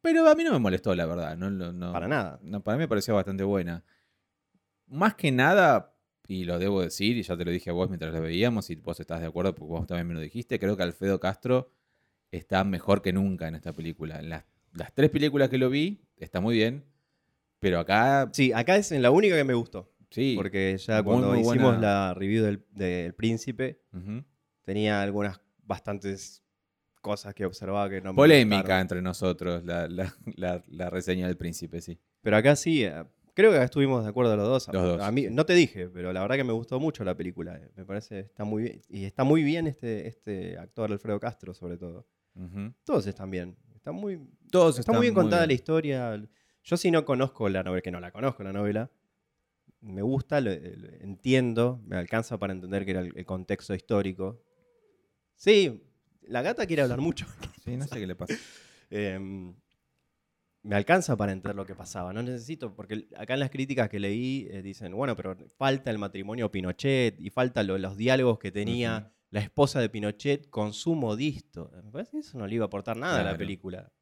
pero 0.01 0.27
a 0.27 0.35
mí 0.35 0.43
no 0.45 0.53
me 0.53 0.59
molestó, 0.59 0.95
la 0.95 1.05
verdad. 1.05 1.37
No, 1.37 1.51
no- 1.51 1.73
no- 1.73 1.93
Para 1.93 2.09
nada. 2.09 2.39
No, 2.43 2.63
para 2.63 2.79
mí 2.79 2.85
me 2.85 2.89
pareció 2.89 3.15
bastante 3.15 3.45
buena. 3.45 3.85
Más 4.87 5.15
que 5.17 5.31
nada, 5.33 5.93
y 6.29 6.45
lo 6.45 6.59
debo 6.59 6.83
decir, 6.83 7.17
y 7.17 7.23
ya 7.23 7.37
te 7.37 7.45
lo 7.45 7.51
dije 7.51 7.71
a 7.71 7.73
vos 7.73 7.89
mientras 7.89 8.13
la 8.13 8.21
veíamos, 8.21 8.69
y 8.71 8.77
vos 8.77 8.99
estás 9.01 9.21
de 9.21 9.27
acuerdo 9.27 9.55
porque 9.55 9.71
vos 9.71 9.87
también 9.87 10.07
me 10.09 10.15
lo 10.15 10.21
dijiste, 10.21 10.59
creo 10.59 10.77
que 10.77 10.83
Alfredo 10.83 11.21
Castro 11.21 11.71
está 12.31 12.65
mejor 12.65 13.03
que 13.03 13.13
nunca 13.13 13.47
en 13.49 13.55
esta 13.55 13.73
película. 13.73 14.19
En 14.19 14.29
las, 14.29 14.45
las 14.73 14.93
tres 14.93 15.11
películas 15.11 15.49
que 15.49 15.59
lo 15.59 15.71
vi, 15.71 16.01
está 16.17 16.41
muy 16.41 16.55
bien, 16.57 16.85
pero 17.61 17.79
acá, 17.79 18.29
Sí, 18.33 18.53
acá 18.53 18.77
es 18.77 18.93
en 18.93 19.03
la 19.03 19.11
única 19.11 19.37
que 19.37 19.45
me 19.45 19.55
gustó. 19.55 19.93
sí. 20.11 20.35
Porque 20.37 20.77
ya 20.79 21.03
Muy, 21.03 21.13
cuando 21.13 21.29
muy 21.31 21.39
hicimos 21.41 21.77
buena. 21.77 21.81
la 21.81 22.15
review 22.15 22.45
del, 22.45 22.65
del 22.73 23.15
Príncipe, 23.15 23.81
Ujú. 23.93 24.25
tenía 24.65 25.03
algunas 25.03 25.41
bastantes 25.63 26.43
cosas 27.01 27.35
que 27.35 27.45
observaba 27.45 27.89
que 27.89 28.01
no 28.01 28.13
me 28.13 28.17
Polémica 28.17 28.57
gustaron. 28.63 28.81
entre 28.83 29.03
nosotros 29.03 29.65
la, 29.65 29.87
la- 29.89 30.15
la- 30.37 30.65
la 30.67 30.91
reseña 30.91 31.27
del 31.29 31.37
príncipe, 31.37 31.81
sí. 31.81 31.99
Pero 32.21 32.37
acá 32.37 32.57
sí, 32.57 32.85
eh, 32.85 33.05
creo 33.37 33.53
que 33.53 33.63
estuvimos 33.63 34.03
de 34.03 34.11
acuerdo 34.11 34.37
los 34.37 34.49
dos. 34.49 34.69
Los 34.73 34.83
dos. 34.83 35.01
A 35.01 35.13
mí, 35.13 35.27
no 35.31 35.47
te 35.47 35.53
dije, 35.55 35.89
pero 35.89 36.13
la 36.13 36.21
verdad 36.23 36.35
que 36.37 36.43
me 36.45 36.53
gustó 36.53 36.81
mucho 36.81 37.05
la 37.05 37.15
película. 37.15 37.55
eh. 37.57 37.71
Me 37.77 37.85
parece 37.85 38.19
está 38.21 38.43
muy 38.45 38.63
bien. 38.65 38.83
Y 38.89 39.05
está 39.05 39.23
muy 39.23 39.45
bien 39.45 39.69
este, 39.69 40.09
este 40.09 40.59
actor, 40.59 40.91
Alfredo 40.91 41.21
Castro, 41.21 41.55
sobre 41.55 41.77
todo. 41.77 42.09
Todos 42.85 43.07
están 43.07 43.31
bien. 43.31 43.57
Está 43.75 43.93
muy, 43.93 44.19
Todos 44.51 44.71
está 44.79 44.81
están 44.81 44.97
muy 44.97 45.05
bien 45.07 45.15
contada 45.15 45.43
bien. 45.43 45.49
la 45.51 45.55
historia. 45.55 46.29
Yo 46.65 46.77
si 46.77 46.91
no 46.91 47.05
conozco 47.05 47.49
la 47.49 47.63
novela, 47.63 47.83
que 47.83 47.91
no 47.93 48.01
la 48.01 48.11
conozco 48.11 48.43
la 48.43 48.53
novela, 48.53 48.91
me 49.81 50.03
gusta, 50.03 50.41
lo- 50.41 50.51
lo- 50.51 50.89
entiendo, 51.01 51.81
me 51.87 51.97
alcanza 51.97 52.39
para 52.39 52.53
entender 52.53 52.85
que 52.85 52.91
era 52.91 53.01
el, 53.01 53.13
el 53.17 53.25
contexto 53.25 53.73
histórico. 53.75 54.43
Sí, 55.37 55.83
la 56.23 56.43
gata 56.43 56.67
quiere 56.67 56.83
hablar 56.83 57.01
mucho. 57.01 57.27
Sí, 57.65 57.77
no 57.77 57.87
sé 57.87 57.99
qué 58.01 58.07
le 58.07 58.17
pasa. 58.17 58.35
Em, 58.91 59.55
me 60.67 60.77
alcanza 60.77 61.17
para 61.17 61.33
entender 61.33 61.55
lo 61.57 61.65
que 61.65 61.75
pasaba. 61.75 62.13
No 62.13 62.23
necesito, 62.23 62.75
porque 62.75 63.07
acá 63.17 63.35
en 63.35 63.41
las 63.41 63.51
críticas 63.51 63.89
que 63.89 64.01
leí 64.01 64.49
eh, 64.51 64.63
dicen, 64.63 64.93
bueno, 64.95 65.15
pero 65.17 65.37
falta 65.57 65.91
el 65.91 65.99
matrimonio 65.99 66.51
Pinochet 66.51 67.21
y 67.21 67.31
falta 67.31 67.63
lo- 67.63 67.79
los 67.79 67.97
diálogos 67.97 68.39
que 68.39 68.51
tenía 68.53 69.13
la 69.31 69.41
esposa 69.41 69.81
de 69.81 69.89
Pinochet 69.89 70.49
con 70.51 70.73
su 70.73 70.95
modisto. 70.95 71.71
Me 71.85 71.91
parece 71.91 72.13
que 72.13 72.19
eso 72.19 72.39
no 72.39 72.47
le 72.47 72.55
iba 72.57 72.65
a 72.65 72.67
aportar 72.67 72.97
nada 72.97 73.21
a 73.21 73.25
la 73.25 73.37
película. 73.37 73.93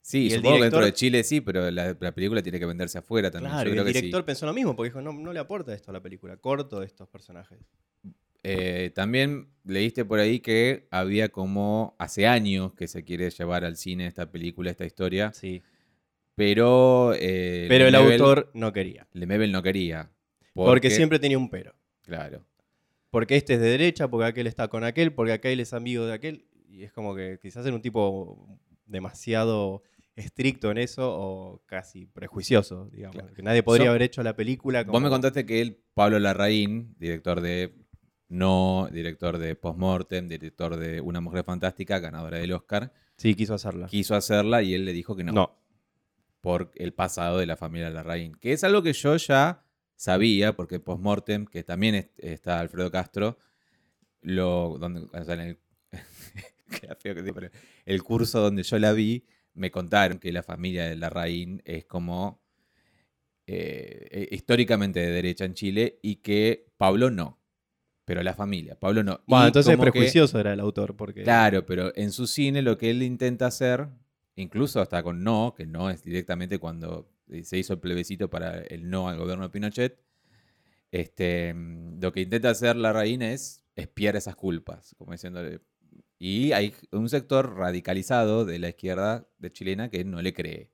Sí, 0.00 0.26
Y 0.26 0.30
supongo 0.30 0.56
que 0.58 0.62
dentro 0.62 0.84
de 0.84 0.92
Chile 0.92 1.24
sí, 1.24 1.40
pero 1.40 1.68
la, 1.72 1.96
la 1.98 2.12
película 2.14 2.40
tiene 2.40 2.60
que 2.60 2.66
venderse 2.66 2.98
afuera 2.98 3.28
también. 3.28 3.50
Claro, 3.52 3.68
Yo 3.68 3.72
creo 3.72 3.82
el 3.82 3.88
que 3.88 3.92
sí. 3.94 4.00
director 4.02 4.24
pensó 4.24 4.46
lo 4.46 4.52
mismo, 4.54 4.76
porque 4.76 4.90
dijo, 4.90 5.02
no, 5.02 5.12
no 5.12 5.32
le 5.32 5.40
aporta 5.40 5.74
esto 5.74 5.90
a 5.90 5.94
la 5.94 6.00
película, 6.00 6.36
corto 6.36 6.82
estos 6.84 7.08
personajes. 7.08 7.58
Eh, 8.48 8.90
también 8.94 9.48
leíste 9.64 10.04
por 10.04 10.18
ahí 10.20 10.40
que 10.40 10.86
había 10.90 11.28
como 11.30 11.96
hace 11.98 12.26
años 12.26 12.72
que 12.74 12.86
se 12.88 13.02
quiere 13.04 13.28
llevar 13.30 13.64
al 13.64 13.76
cine 13.76 14.06
esta 14.06 14.30
película, 14.30 14.70
esta 14.70 14.84
historia, 14.84 15.32
Sí. 15.32 15.62
pero, 16.34 17.12
eh, 17.18 17.66
Pero 17.68 17.86
el 17.88 17.94
autor 17.94 18.50
no 18.54 18.72
quería. 18.72 19.06
Lemebel 19.12 19.52
no 19.52 19.62
quería. 19.62 20.10
Porque 20.54 20.90
siempre 20.90 21.18
tenía 21.18 21.38
un 21.38 21.50
pero. 21.50 21.74
Claro. 22.02 22.44
Porque 23.10 23.36
este 23.36 23.54
es 23.54 23.60
de 23.60 23.68
derecha, 23.70 24.08
porque 24.08 24.26
aquel 24.26 24.46
está 24.46 24.68
con 24.68 24.84
aquel, 24.84 25.12
porque 25.12 25.32
aquel 25.32 25.60
es 25.60 25.72
amigo 25.72 26.06
de 26.06 26.12
aquel. 26.14 26.46
Y 26.68 26.82
es 26.82 26.92
como 26.92 27.14
que 27.14 27.38
quizás 27.40 27.64
era 27.66 27.74
un 27.74 27.82
tipo 27.82 28.58
demasiado 28.86 29.82
estricto 30.14 30.70
en 30.70 30.78
eso 30.78 31.14
o 31.14 31.62
casi 31.66 32.06
prejuicioso, 32.06 32.88
digamos. 32.90 33.16
Claro. 33.16 33.34
Que 33.34 33.42
nadie 33.42 33.62
podría 33.62 33.90
haber 33.90 34.02
hecho 34.02 34.22
la 34.22 34.34
película. 34.34 34.82
Vos 34.84 34.88
me 35.00 35.08
como- 35.08 35.10
contaste 35.10 35.44
que 35.44 35.60
él, 35.60 35.78
Pablo 35.94 36.18
Larraín, 36.18 36.94
director 36.98 37.40
de 37.40 37.74
No, 38.28 38.88
director 38.92 39.38
de 39.38 39.54
Postmortem, 39.54 40.28
director 40.28 40.76
de 40.76 41.00
Una 41.00 41.20
Mujer 41.20 41.44
Fantástica, 41.44 41.98
ganadora 42.00 42.38
del 42.38 42.52
Oscar, 42.52 42.92
Sí, 43.16 43.34
quiso 43.34 43.54
hacerla. 43.54 43.86
quiso 43.86 44.14
hacerla 44.14 44.62
y 44.62 44.74
él 44.74 44.84
le 44.84 44.92
dijo 44.92 45.16
que 45.16 45.24
no. 45.24 45.32
No. 45.32 45.58
por 46.40 46.70
el 46.76 46.92
pasado 46.92 47.38
de 47.38 47.46
la 47.46 47.56
familia 47.56 47.90
Larraín. 47.90 48.36
Que 48.36 48.52
es 48.52 48.62
algo 48.62 48.80
que 48.82 48.92
yo 48.92 49.16
ya 49.16 49.64
sabía, 49.96 50.54
porque 50.54 50.78
Postmortem, 50.78 51.44
que 51.46 51.64
también 51.64 51.94
es- 51.96 52.10
está 52.18 52.60
Alfredo 52.60 52.90
Castro, 52.92 53.38
lo, 54.20 54.76
donde, 54.78 55.08
o 55.12 55.24
sea, 55.24 55.34
en 55.34 55.40
el 55.40 55.58
curso 58.04 58.40
donde 58.40 58.62
yo 58.62 58.78
la 58.78 58.92
vi, 58.92 59.24
me 59.54 59.70
contaron 59.70 60.18
que 60.18 60.32
la 60.32 60.42
familia 60.42 60.84
de 60.86 60.96
Larraín 60.96 61.62
es 61.64 61.84
como 61.86 62.42
eh, 63.46 64.08
eh, 64.10 64.28
históricamente 64.32 65.00
de 65.00 65.10
derecha 65.10 65.44
en 65.44 65.54
Chile 65.54 65.98
y 66.02 66.16
que 66.16 66.66
Pablo 66.76 67.10
no. 67.10 67.38
Pero 68.06 68.22
la 68.22 68.32
familia, 68.34 68.76
Pablo 68.78 69.02
no. 69.02 69.20
Bueno, 69.26 69.44
Y 69.44 69.48
entonces 69.48 69.76
que- 69.76 69.82
prejuicioso 69.82 70.38
era 70.40 70.52
el 70.54 70.60
autor, 70.60 70.96
porque. 70.96 71.22
Claro, 71.24 71.66
pero 71.66 71.92
en 71.96 72.12
su 72.12 72.26
cine 72.26 72.62
lo 72.62 72.78
que 72.78 72.88
él 72.90 73.02
intenta 73.02 73.46
hacer, 73.46 73.88
incluso 74.36 74.80
hasta 74.80 75.02
con 75.02 75.22
no, 75.22 75.52
que 75.54 75.66
no 75.66 75.90
es 75.90 76.02
directamente 76.02 76.58
cuando 76.58 77.10
se 77.42 77.58
hizo 77.58 77.72
el 77.74 77.80
plebiscito 77.80 78.30
para 78.30 78.60
el 78.60 78.88
no 78.88 79.08
al 79.08 79.18
gobierno 79.18 79.42
de 79.44 79.50
Pinochet, 79.50 79.98
este, 80.92 81.52
mm, 81.52 82.00
lo 82.00 82.12
que 82.12 82.20
intenta 82.20 82.50
hacer 82.50 82.76
la 82.76 82.92
reina 82.92 83.32
es 83.32 83.64
espiar 83.74 84.14
esas 84.16 84.36
culpas, 84.36 84.94
como 84.96 85.12
diciéndole. 85.12 85.60
Y 86.18 86.52
hay 86.52 86.74
un 86.92 87.08
sector 87.08 87.56
radicalizado 87.56 88.44
de 88.44 88.58
la 88.58 88.68
izquierda 88.70 89.26
de 89.38 89.52
chilena 89.52 89.90
que 89.90 90.04
no 90.04 90.22
le 90.22 90.32
cree. 90.32 90.70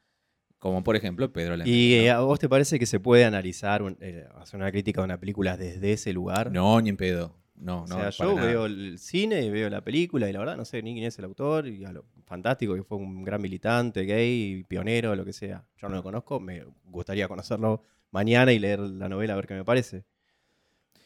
Como 0.62 0.84
por 0.84 0.94
ejemplo 0.94 1.32
Pedro 1.32 1.56
Lemebel, 1.56 1.74
¿Y 1.74 2.06
¿no? 2.06 2.12
a 2.12 2.20
vos 2.20 2.38
te 2.38 2.48
parece 2.48 2.78
que 2.78 2.86
se 2.86 3.00
puede 3.00 3.24
analizar, 3.24 3.82
un- 3.82 3.96
eh, 4.00 4.28
hacer 4.36 4.60
una 4.60 4.70
crítica 4.70 5.00
de 5.00 5.06
una 5.06 5.18
película 5.18 5.56
desde 5.56 5.92
ese 5.92 6.12
lugar? 6.12 6.52
No, 6.52 6.80
ni 6.80 6.90
en 6.90 6.96
pedo. 6.96 7.34
no, 7.56 7.82
O 7.82 7.86
no. 7.88 7.96
sea, 7.96 8.10
para 8.12 8.30
yo 8.30 8.34
nada. 8.36 8.46
veo 8.46 8.66
el 8.66 8.96
cine 9.00 9.42
y 9.42 9.50
veo 9.50 9.68
la 9.70 9.80
película 9.82 10.30
y 10.30 10.32
la 10.32 10.38
verdad 10.38 10.56
no 10.56 10.64
sé 10.64 10.80
ni 10.80 10.92
quién 10.94 11.04
es 11.06 11.18
el 11.18 11.24
autor 11.24 11.66
y 11.66 11.84
a 11.84 11.90
lo 11.90 12.04
fantástico 12.26 12.76
que 12.76 12.84
fue 12.84 12.96
un 12.96 13.24
gran 13.24 13.42
militante, 13.42 14.02
gay, 14.04 14.62
pionero, 14.68 15.16
lo 15.16 15.24
que 15.24 15.32
sea. 15.32 15.64
Yo 15.78 15.88
no 15.88 15.96
lo 15.96 16.02
conozco, 16.04 16.38
me 16.38 16.64
gustaría 16.84 17.26
conocerlo 17.26 17.82
mañana 18.12 18.52
y 18.52 18.60
leer 18.60 18.78
la 18.78 19.08
novela 19.08 19.32
a 19.32 19.36
ver 19.36 19.48
qué 19.48 19.54
me 19.54 19.64
parece. 19.64 20.04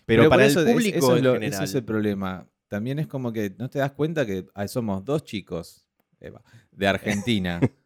Pero, 0.04 0.28
para 0.28 0.44
eso 0.44 0.60
el 0.60 0.68
es- 0.68 0.72
público 0.74 0.98
eso 0.98 1.12
es 1.12 1.18
en 1.18 1.24
lo- 1.24 1.32
general, 1.32 1.54
Ese 1.54 1.64
es 1.64 1.74
el 1.74 1.84
problema. 1.84 2.46
También 2.68 2.98
es 2.98 3.06
como 3.06 3.32
que 3.32 3.54
no 3.58 3.70
te 3.70 3.78
das 3.78 3.92
cuenta 3.92 4.26
que 4.26 4.44
ah, 4.54 4.68
somos 4.68 5.02
dos 5.02 5.24
chicos 5.24 5.86
Eva, 6.20 6.42
de 6.72 6.86
Argentina 6.86 7.60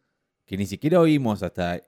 que 0.51 0.57
ni 0.57 0.65
siquiera 0.65 0.99
oímos 0.99 1.43
hasta 1.43 1.81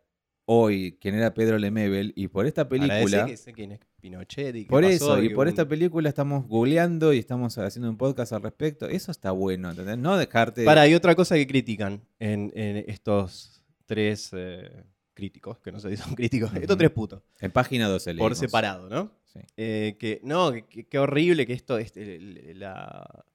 hoy 0.45 0.97
quién 1.01 1.15
era 1.15 1.33
Pedro 1.33 1.57
Lemebel 1.57 2.13
y 2.15 2.29
por 2.29 2.45
esta 2.47 2.69
película... 2.69 3.25
que 3.25 3.35
sé 3.35 3.51
quién 3.51 3.73
es 3.73 3.81
Pinochet 3.99 4.55
y 4.55 4.63
Por 4.63 4.83
pasó, 4.83 4.93
eso, 5.17 5.21
y 5.21 5.29
por 5.33 5.47
un- 5.47 5.49
esta 5.49 5.67
película 5.67 6.07
estamos 6.07 6.47
googleando 6.47 7.11
y 7.11 7.19
estamos 7.19 7.57
haciendo 7.57 7.89
un 7.89 7.97
podcast 7.97 8.31
al 8.31 8.41
respecto. 8.41 8.87
Eso 8.87 9.11
está 9.11 9.31
bueno, 9.31 9.69
¿entendés? 9.71 9.97
No 9.97 10.15
dejarte... 10.15 10.63
Para, 10.63 10.81
hay 10.83 10.93
otra 10.93 11.13
cosa 11.15 11.35
que 11.35 11.45
critican 11.45 12.01
en, 12.19 12.53
en 12.55 12.85
estos 12.87 13.65
tres 13.85 14.29
eh, 14.33 14.83
críticos, 15.13 15.59
que 15.59 15.73
no 15.73 15.81
sé 15.81 15.89
si 15.89 15.97
son 15.97 16.15
críticos, 16.15 16.49
estos 16.55 16.77
tres 16.77 16.91
putos, 16.91 17.21
En 17.41 17.51
página 17.51 17.89
12 17.89 18.11
por 18.11 18.15
leímos. 18.15 18.37
separado, 18.37 18.87
¿no? 18.87 19.11
Sí. 19.25 19.39
Eh, 19.57 19.97
que 19.99 20.21
no, 20.23 20.53
qué 20.89 20.99
horrible 20.99 21.45
que 21.45 21.51
esto, 21.53 21.77
este, 21.77 22.15
el, 22.15 22.59
la- 22.61 23.25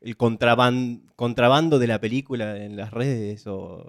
el 0.00 0.16
contraban- 0.16 1.02
contrabando 1.16 1.80
de 1.80 1.88
la 1.88 2.00
película 2.00 2.56
en 2.64 2.76
las 2.76 2.92
redes 2.92 3.44
o... 3.48 3.88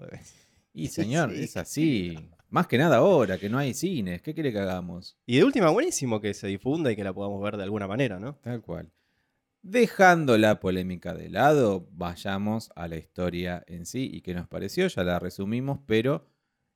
Y 0.74 0.88
señor, 0.88 1.32
Sí. 1.34 1.44
es 1.44 1.58
así. 1.58 2.30
Más 2.50 2.68
que 2.68 2.78
nada 2.78 2.98
ahora, 2.98 3.38
que 3.38 3.50
no 3.50 3.58
hay 3.60 3.74
cines. 3.74 4.22
¿Qué 4.22 4.34
quiere 4.34 4.52
que 4.52 4.60
hagamos? 4.60 5.18
Y 5.26 5.38
de 5.38 5.44
última, 5.44 5.70
buenísimo 5.70 6.20
que 6.20 6.34
se 6.34 6.48
difunda 6.48 6.92
y 6.92 6.96
que 6.96 7.04
la 7.04 7.14
podamos 7.14 7.42
ver 7.44 7.58
de 7.58 7.64
alguna 7.64 7.88
manera, 7.88 8.20
¿no? 8.20 8.36
Tal 8.36 8.62
cual. 8.62 8.92
Dejando 9.62 10.38
la 10.38 10.60
polémica 10.60 11.14
de 11.14 11.30
lado, 11.30 11.88
vayamos 11.92 12.72
a 12.76 12.88
la 12.88 12.96
historia 12.98 13.64
en 13.68 13.86
sí 13.86 14.10
y 14.12 14.22
qué 14.22 14.34
nos 14.34 14.48
pareció. 14.48 14.88
Ya 14.88 15.04
la 15.04 15.20
resumimos, 15.20 15.80
pero. 15.86 16.26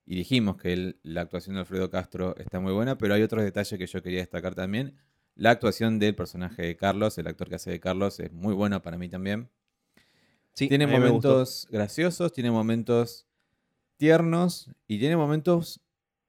Y 0.05 0.15
dijimos 0.17 0.57
que 0.57 0.73
el- 0.73 0.99
la 1.01 1.21
actuación 1.21 1.55
de 1.55 1.61
Alfredo 1.61 1.89
Castro 1.89 2.35
está 2.37 2.59
muy 2.59 2.73
buena, 2.73 2.97
pero 2.97 3.13
hay 3.13 3.21
otros 3.23 3.41
detalles 3.43 3.79
que 3.79 3.87
yo 3.87 4.03
quería 4.03 4.19
destacar 4.19 4.53
también. 4.53 4.97
La 5.35 5.51
actuación 5.51 5.97
del 5.97 6.13
personaje 6.13 6.61
de 6.61 6.75
Carlos, 6.75 7.17
el 7.17 7.25
actor 7.27 7.47
que 7.47 7.55
hace 7.55 7.71
de 7.71 7.79
Carlos, 7.79 8.19
es 8.19 8.31
muy 8.33 8.53
bueno 8.53 8.81
para 8.81 8.97
mí 8.97 9.07
también. 9.07 9.49
Sí, 10.53 10.67
tiene 10.67 10.85
momentos 10.85 11.67
graciosos, 11.71 12.33
tiene 12.33 12.51
momentos 12.51 13.25
tiernos 14.07 14.69
y 14.85 14.99
tiene 14.99 15.15
momentos 15.15 15.81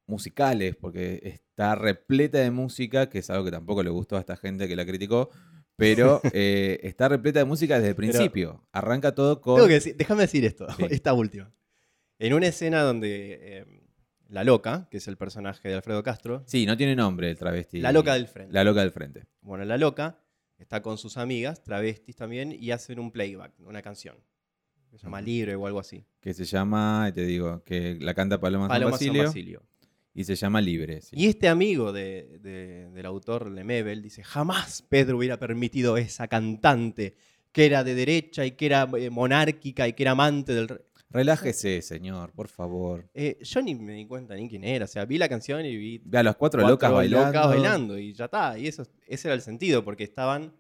musicales, 0.07 0.77
porque 0.77 1.21
está 1.25 1.75
repleta 1.75 2.39
de 2.39 2.53
música, 2.53 3.09
que 3.09 3.19
es 3.19 3.31
algo 3.31 3.45
que 3.45 3.51
tampoco 3.51 3.83
le 3.83 3.91
gustó 3.91 4.17
a 4.17 4.21
esta 4.21 4.37
gente 4.37 4.69
que 4.69 4.77
la 4.77 4.87
criticó, 4.87 5.31
pero 5.75 6.21
eh, 6.33 6.79
está 6.85 7.09
repleta 7.09 7.41
de 7.41 7.47
música 7.47 7.75
desde 7.77 7.89
el 7.89 7.97
principio. 7.97 8.65
Arranca 8.71 9.13
todo 9.13 9.41
con... 9.41 9.57
Tengo 9.57 9.67
que 9.67 9.75
decir- 9.81 9.97
déjame 9.97 10.23
decir 10.23 10.45
esto, 10.45 10.69
Sí. 10.77 10.85
esta 10.91 11.15
última. 11.15 11.53
En 12.21 12.33
una 12.35 12.47
escena 12.47 12.83
donde 12.83 13.39
eh, 13.41 13.67
la 14.29 14.45
loca, 14.45 14.87
que 14.89 14.99
es 14.99 15.09
el 15.09 15.17
personaje 15.17 15.69
de 15.69 15.75
Alfredo 15.75 16.05
Castro, 16.05 16.45
Sí, 16.47 16.67
no 16.67 16.77
tiene 16.77 16.95
nombre 16.95 17.29
el 17.29 17.37
travesti. 17.37 17.81
la 17.81 17.91
loca 17.91 18.15
del 18.15 18.29
frente. 18.29 18.53
La 18.53 18.63
loca 18.63 18.83
del 18.83 18.93
frente. 18.93 19.25
Bueno, 19.41 19.65
la 19.65 19.79
loca 19.79 20.21
está 20.59 20.81
con 20.81 20.97
sus 20.97 21.17
amigas, 21.17 21.65
travestis 21.65 22.15
también, 22.15 22.53
y 22.53 22.71
hacen 22.71 23.01
un 23.01 23.11
playback, 23.11 23.53
una 23.67 23.83
canción. 23.83 24.17
Se 24.99 25.05
llama. 25.05 25.21
Libre 25.21 25.55
o 25.57 25.67
algo 25.67 25.81
así. 25.81 26.05
Que 26.21 26.33
se 26.35 26.45
llama, 26.45 27.11
te 27.15 27.25
digo, 27.27 27.63
que 27.65 27.97
la 28.01 28.15
canta 28.15 28.41
Paloma, 28.41 28.65
San 28.67 28.75
Paloma 28.77 28.91
San 28.99 29.09
Basilio, 29.09 29.25
Basilio. 29.25 29.63
y 30.15 30.25
se 30.25 30.35
llama 30.37 30.61
Libre. 30.61 31.01
sí. 31.03 31.17
Y 31.19 31.27
este 31.27 31.49
amigo 31.49 31.93
de- 31.93 32.39
de- 32.41 32.91
del 32.91 33.07
autor 33.07 33.51
Lemebel 33.51 34.01
dice, 34.03 34.23
jamás 34.25 34.83
Pedro 34.83 35.19
hubiera 35.19 35.39
permitido 35.39 35.97
esa 35.97 36.29
cantante 36.29 37.17
que 37.53 37.67
era 37.67 37.85
de 37.85 37.95
derecha 37.95 38.45
y 38.47 38.53
que 38.53 38.67
era 38.67 38.89
eh, 38.99 39.11
monárquica 39.11 39.87
y 39.87 39.93
que 39.93 40.03
era 40.03 40.13
amante 40.13 40.55
del... 40.55 40.69
rey". 40.69 40.79
Relájese, 41.11 41.81
señor, 41.83 42.33
por 42.33 42.49
favor. 42.49 43.09
Eh, 43.15 43.39
yo 43.43 43.63
ni 43.63 43.77
me 43.77 43.93
di 43.93 44.05
cuenta 44.07 44.35
ni 44.35 44.49
quién 44.49 44.65
era, 44.65 44.87
o 44.87 44.89
sea, 44.89 45.05
vi 45.05 45.17
la 45.19 45.29
canción 45.29 45.65
y 45.65 45.77
vi 45.77 46.03
Ve 46.05 46.19
a 46.19 46.23
los 46.25 46.35
cuatro, 46.35 46.61
cuatro 46.63 46.73
locas 46.75 46.93
bailando. 46.93 47.49
bailando 47.49 47.99
y 47.99 48.13
ya 48.15 48.25
está. 48.25 48.59
Y 48.59 48.67
eso, 48.67 48.83
ese 49.07 49.29
era 49.29 49.35
el 49.37 49.41
sentido, 49.41 49.85
porque 49.85 50.03
estaban 50.03 50.53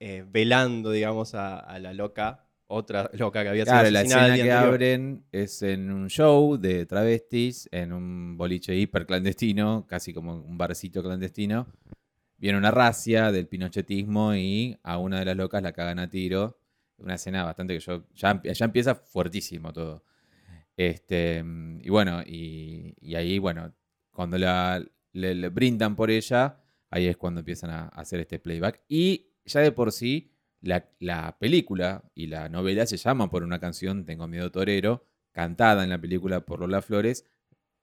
eh, 0.00 0.24
velando, 0.26 0.90
digamos, 0.90 1.34
a, 1.34 1.58
a 1.58 1.78
la 1.78 1.92
loca, 1.92 2.45
otra 2.68 3.10
loca 3.14 3.42
que 3.42 3.48
había 3.48 3.64
sido 3.64 3.74
Claro, 3.74 3.90
la 3.90 4.00
escena 4.02 4.24
que 4.26 4.30
anterior. 4.32 4.56
abren 4.58 5.24
es 5.32 5.62
en 5.62 5.90
un 5.90 6.08
show 6.08 6.56
de 6.56 6.86
travestis, 6.86 7.68
en 7.72 7.92
un 7.92 8.36
boliche 8.36 8.74
hiper 8.74 9.06
clandestino, 9.06 9.86
casi 9.88 10.12
como 10.12 10.34
un 10.34 10.58
barcito 10.58 11.02
clandestino. 11.02 11.66
Viene 12.38 12.58
una 12.58 12.70
racia 12.70 13.32
del 13.32 13.46
pinochetismo 13.48 14.34
y 14.34 14.76
a 14.82 14.98
una 14.98 15.18
de 15.20 15.24
las 15.24 15.36
locas 15.36 15.62
la 15.62 15.72
cagan 15.72 15.98
a 15.98 16.08
tiro. 16.10 16.58
Una 16.98 17.14
escena 17.14 17.44
bastante 17.44 17.74
que 17.74 17.80
yo. 17.80 18.04
Ya, 18.14 18.40
ya 18.42 18.64
empieza 18.64 18.94
fuertísimo 18.94 19.72
todo. 19.72 20.04
Este, 20.76 21.42
y 21.82 21.88
bueno, 21.88 22.22
y, 22.26 22.94
y 23.00 23.14
ahí, 23.14 23.38
bueno, 23.38 23.72
cuando 24.10 24.36
la, 24.38 24.84
le, 25.12 25.34
le 25.34 25.48
brindan 25.48 25.96
por 25.96 26.10
ella, 26.10 26.58
ahí 26.90 27.06
es 27.06 27.16
cuando 27.16 27.40
empiezan 27.40 27.70
a 27.70 27.88
hacer 27.88 28.20
este 28.20 28.38
playback. 28.38 28.82
Y 28.88 29.28
ya 29.46 29.60
de 29.60 29.72
por 29.72 29.92
sí, 29.92 30.32
la, 30.66 30.88
la 30.98 31.36
película 31.38 32.04
y 32.14 32.26
la 32.26 32.48
novela 32.48 32.86
se 32.86 32.96
llaman 32.96 33.30
por 33.30 33.42
una 33.42 33.58
canción, 33.58 34.04
Tengo 34.04 34.26
Miedo 34.28 34.50
Torero, 34.50 35.04
cantada 35.32 35.84
en 35.84 35.90
la 35.90 36.00
película 36.00 36.40
por 36.40 36.60
Lola 36.60 36.82
Flores, 36.82 37.24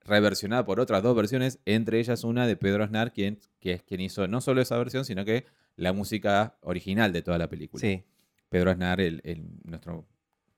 reversionada 0.06 0.66
por 0.66 0.80
otras 0.80 1.02
dos 1.04 1.16
versiones, 1.16 1.60
entre 1.66 2.00
ellas 2.00 2.24
una 2.24 2.46
de 2.46 2.56
Pedro 2.58 2.84
Aznar, 2.84 3.14
quien, 3.14 3.40
que 3.60 3.74
es 3.74 3.84
quien 3.84 4.02
hizo 4.02 4.28
no 4.28 4.42
solo 4.42 4.62
esa 4.62 4.78
versión, 4.78 5.06
sino 5.06 5.24
que 5.24 5.46
la 5.76 5.94
música 5.94 6.58
original 6.62 7.14
de 7.14 7.22
toda 7.22 7.38
la 7.38 7.48
película. 7.50 7.80
Sí. 7.82 8.04
Pedro 8.50 8.72
Aznar, 8.72 9.00
el, 9.02 9.22
el- 9.24 9.46
nuestro... 9.64 10.06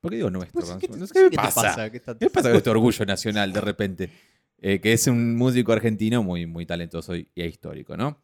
¿Por 0.00 0.10
qué 0.10 0.16
digo 0.18 0.30
nuestro? 0.30 0.60
Pues, 0.60 0.76
¿qué, 0.78 0.88
te- 0.88 0.96
No 0.98 1.06
sé 1.06 1.14
¿Qué, 1.30 1.36
pasa? 1.36 1.62
pasa? 1.62 1.90
¿Qué 1.90 1.96
está- 1.96 2.18
¿Qué 2.18 2.28
pasa 2.30 2.48
con 2.50 2.56
este 2.58 2.70
orgullo 2.70 3.04
nacional 3.06 3.52
de 3.52 3.60
repente? 3.60 4.10
Eh, 4.58 4.80
que 4.80 4.92
es 4.92 5.06
un 5.06 5.36
músico 5.36 5.72
argentino 5.72 6.22
muy, 6.22 6.46
muy 6.46 6.66
talentoso 6.66 7.14
y, 7.16 7.28
e 7.34 7.46
histórico, 7.46 7.96
¿no? 7.96 8.20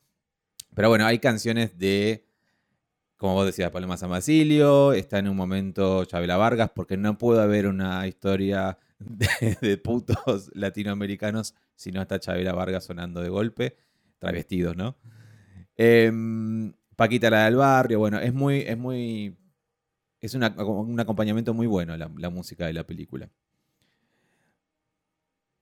Pero 0.75 0.89
bueno, 0.89 1.07
hay 1.07 1.19
canciones 1.19 1.79
de, 1.79 2.25
como 3.23 3.35
vos 3.35 3.47
decías, 3.47 3.71
Paloma 3.71 3.97
San 3.97 4.11
Basilio, 4.11 4.93
está 4.93 5.21
en 5.21 5.29
un 5.29 5.37
momento 5.37 6.05
Chabela 6.07 6.37
Vargas, 6.37 6.73
porque 6.75 6.97
no 6.97 7.19
puede 7.19 7.41
haber 7.41 7.69
una 7.69 8.05
historia 8.09 8.79
de, 8.99 9.57
de 9.61 9.77
putos 9.77 10.51
latinoamericanos 10.55 11.55
si 11.77 11.93
no 11.93 12.03
está 12.03 12.19
Chabela 12.19 12.53
Vargas 12.53 12.83
sonando 12.83 13.21
de 13.23 13.29
golpe, 13.29 13.77
travestidos, 14.19 14.77
¿no? 14.77 14.97
Em, 15.77 16.73
Paquita 16.97 17.31
la 17.31 17.45
del 17.45 17.55
barrio, 17.55 18.01
bueno, 18.01 18.19
es 18.19 18.35
muy, 18.35 18.63
es 18.63 18.77
muy, 18.77 19.37
es 20.21 20.35
un 20.35 20.99
acompañamiento 20.99 21.55
muy 21.55 21.69
bueno 21.69 21.97
la, 21.97 22.11
la 22.17 22.29
música 22.29 22.67
de 22.67 22.73
la 22.73 22.85
película. 22.85 23.31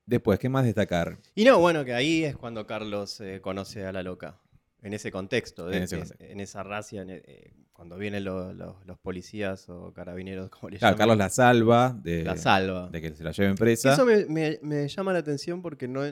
Después, 0.07 0.39
¿qué 0.39 0.49
más 0.49 0.65
destacar? 0.65 1.19
Y 1.35 1.45
no, 1.45 1.59
bueno, 1.59 1.85
que 1.85 1.93
ahí 1.93 2.25
es 2.25 2.39
cuando 2.39 2.67
Carlos 2.67 3.21
eh, 3.21 3.43
conoce 3.43 3.85
a 3.85 3.93
la 3.93 4.03
loca. 4.03 4.41
En 4.83 4.93
ese 4.95 5.11
contexto, 5.13 5.67
de- 5.67 5.77
En 5.77 5.83
ese 5.83 5.97
que- 5.97 6.01
contexto. 6.03 6.25
en 6.25 6.41
esa 6.41 6.63
racia, 6.63 7.03
en- 7.03 7.11
eh, 7.11 7.53
cuando 7.73 7.97
vienen 7.99 8.25
los, 8.25 8.55
policías 9.03 9.69
o 9.69 9.93
carabineros, 9.93 10.49
como 10.51 10.71
le 10.71 10.79
Claro, 10.79 10.93
llaman, 10.95 10.99
Carlos 10.99 11.19
la 11.19 11.29
salva 11.31 11.99
de, 12.03 12.25
la 12.25 12.37
salva. 12.37 12.89
de 12.91 13.01
que 13.01 13.15
se 13.15 13.23
la 13.25 13.33
lleven 13.33 13.55
presa. 13.57 13.93
Eso 13.93 14.05
me, 14.07 14.25
me- 14.27 14.59
me 14.63 14.89
llama 14.89 15.13
la 15.13 15.19
atención 15.21 15.61
porque 15.63 15.87
no, 15.89 16.03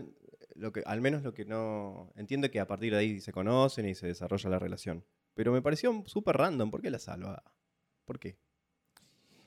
lo 0.54 0.72
que, 0.72 0.82
al 0.86 1.00
menos 1.00 1.22
lo 1.22 1.32
que 1.34 1.44
no 1.44 2.12
entiendo 2.16 2.50
que 2.50 2.60
a 2.60 2.66
partir 2.66 2.92
de 2.92 2.98
ahí 2.98 3.20
se 3.20 3.32
conocen 3.32 3.88
y 3.88 3.94
se 3.94 4.06
desarrolla 4.06 4.50
la 4.50 4.58
relación. 4.58 5.04
Pero 5.34 5.52
me 5.52 5.62
pareció 5.62 6.02
súper 6.06 6.36
random. 6.36 6.70
¿Por 6.70 6.82
qué 6.82 6.90
la 6.90 6.98
salva? 6.98 7.42
¿Por 8.04 8.18
qué? 8.18 8.36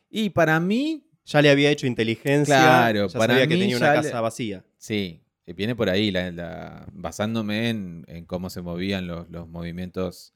Y 0.09 0.29
para 0.31 0.59
mí, 0.59 1.07
Ya 1.25 1.41
le 1.41 1.49
había 1.51 1.69
hecho 1.69 1.85
inteligencia. 1.85 2.55
Claro, 2.55 3.07
ya 3.07 3.19
para 3.19 3.33
sabía 3.33 3.47
que 3.47 3.55
tenía 3.57 3.77
una 3.77 3.93
casa 3.93 4.15
le- 4.15 4.21
vacía. 4.21 4.65
sí, 4.77 5.21
viene 5.47 5.75
por 5.75 5.89
ahí, 5.89 6.11
la- 6.11 6.31
la- 6.31 6.87
basándome 6.93 7.69
en, 7.69 8.05
en 8.07 8.25
cómo 8.25 8.49
se 8.49 8.61
movían 8.61 9.07
los, 9.07 9.29
los 9.29 9.47
movimientos 9.49 10.33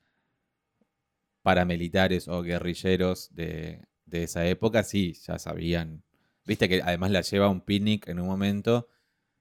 paramilitares 1.42 2.28
o 2.28 2.42
guerrilleros 2.42 3.30
de, 3.36 3.82
de 4.06 4.24
esa 4.24 4.46
época, 4.48 4.84
sí, 4.84 5.14
ya 5.26 5.38
sabían. 5.40 6.04
Viste 6.46 6.68
que 6.70 6.82
además 6.82 7.12
la 7.12 7.22
lleva 7.22 7.46
a 7.46 7.50
un 7.50 7.62
picnic 7.62 8.08
en 8.08 8.20
un 8.20 8.28
momento 8.28 8.88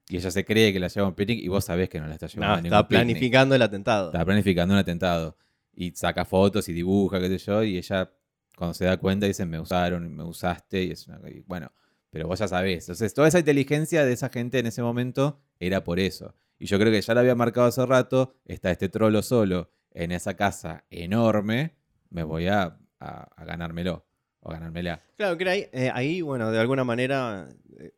y 0.09 0.17
ella 0.19 0.31
se 0.31 0.45
cree 0.45 0.73
que 0.73 0.81
la 0.81 0.89
lleva 0.89 1.07
a 1.07 1.11
un 1.11 1.15
picnic 1.15 1.41
y 1.43 1.49
vos 1.49 1.65
sabés 1.65 1.89
que 1.89 2.01
no 2.01 2.07
la 2.07 2.15
está 2.15 2.27
llevando 2.27 2.53
No, 2.53 2.59
a 2.59 2.61
ningún 2.61 2.79
picnic. 2.83 2.89
planificando 2.89 3.55
el 3.55 3.63
atentado. 3.63 4.07
Estaba 4.09 4.25
planificando 4.27 4.75
un 4.75 4.81
atentado. 4.81 5.37
Y 5.77 5.91
saca 5.93 6.25
fotos 6.25 6.69
y 6.69 6.73
dibuja, 6.73 7.19
qué 7.21 7.29
sé 7.29 7.39
yo, 7.39 7.65
y 7.65 7.79
ella, 7.79 8.13
cuando 8.57 8.75
se 8.75 8.85
da 8.85 8.97
cuenta, 8.97 9.27
dice, 9.27 9.45
me 9.45 9.59
usaron, 9.59 10.15
me 10.15 10.23
usaste, 10.23 10.85
y 10.85 10.91
es 10.93 11.09
una... 11.09 11.19
y 11.29 11.41
bueno, 11.41 11.73
pero 12.15 12.29
vos 12.29 12.39
ya 12.39 12.47
sabés. 12.47 12.85
Entonces, 12.85 13.13
toda 13.13 13.27
esa 13.27 13.41
inteligencia 13.41 14.05
de 14.05 14.13
esa 14.13 14.29
gente 14.29 14.61
en 14.61 14.67
ese 14.67 14.83
momento 14.83 15.41
era 15.59 15.83
por 15.83 15.99
eso. 15.99 16.33
Y 16.61 16.67
yo 16.67 16.79
creo 16.79 16.93
que 16.93 17.03
ya 17.03 17.13
la 17.13 17.21
había 17.23 17.35
marcado 17.35 17.67
hace 17.67 17.85
rato, 17.85 18.37
está 18.45 18.71
este 18.71 18.89
trolo 18.89 19.21
solo 19.21 19.73
en 19.91 20.13
esa 20.13 20.35
casa 20.35 20.85
enorme, 20.91 21.75
me 22.11 22.23
voy 22.23 22.47
a, 22.47 22.79
a- 23.01 23.29
a 23.37 23.45
ganármelo, 23.45 24.07
o 24.39 24.51
ganármela. 24.53 25.03
Claro, 25.17 25.37
que 25.37 25.49
ahí, 25.49 25.67
eh, 25.73 25.91
ahí, 25.93 26.21
bueno, 26.21 26.53
de 26.53 26.61
alguna 26.61 26.85
manera, 26.85 27.49
eh, 27.81 27.91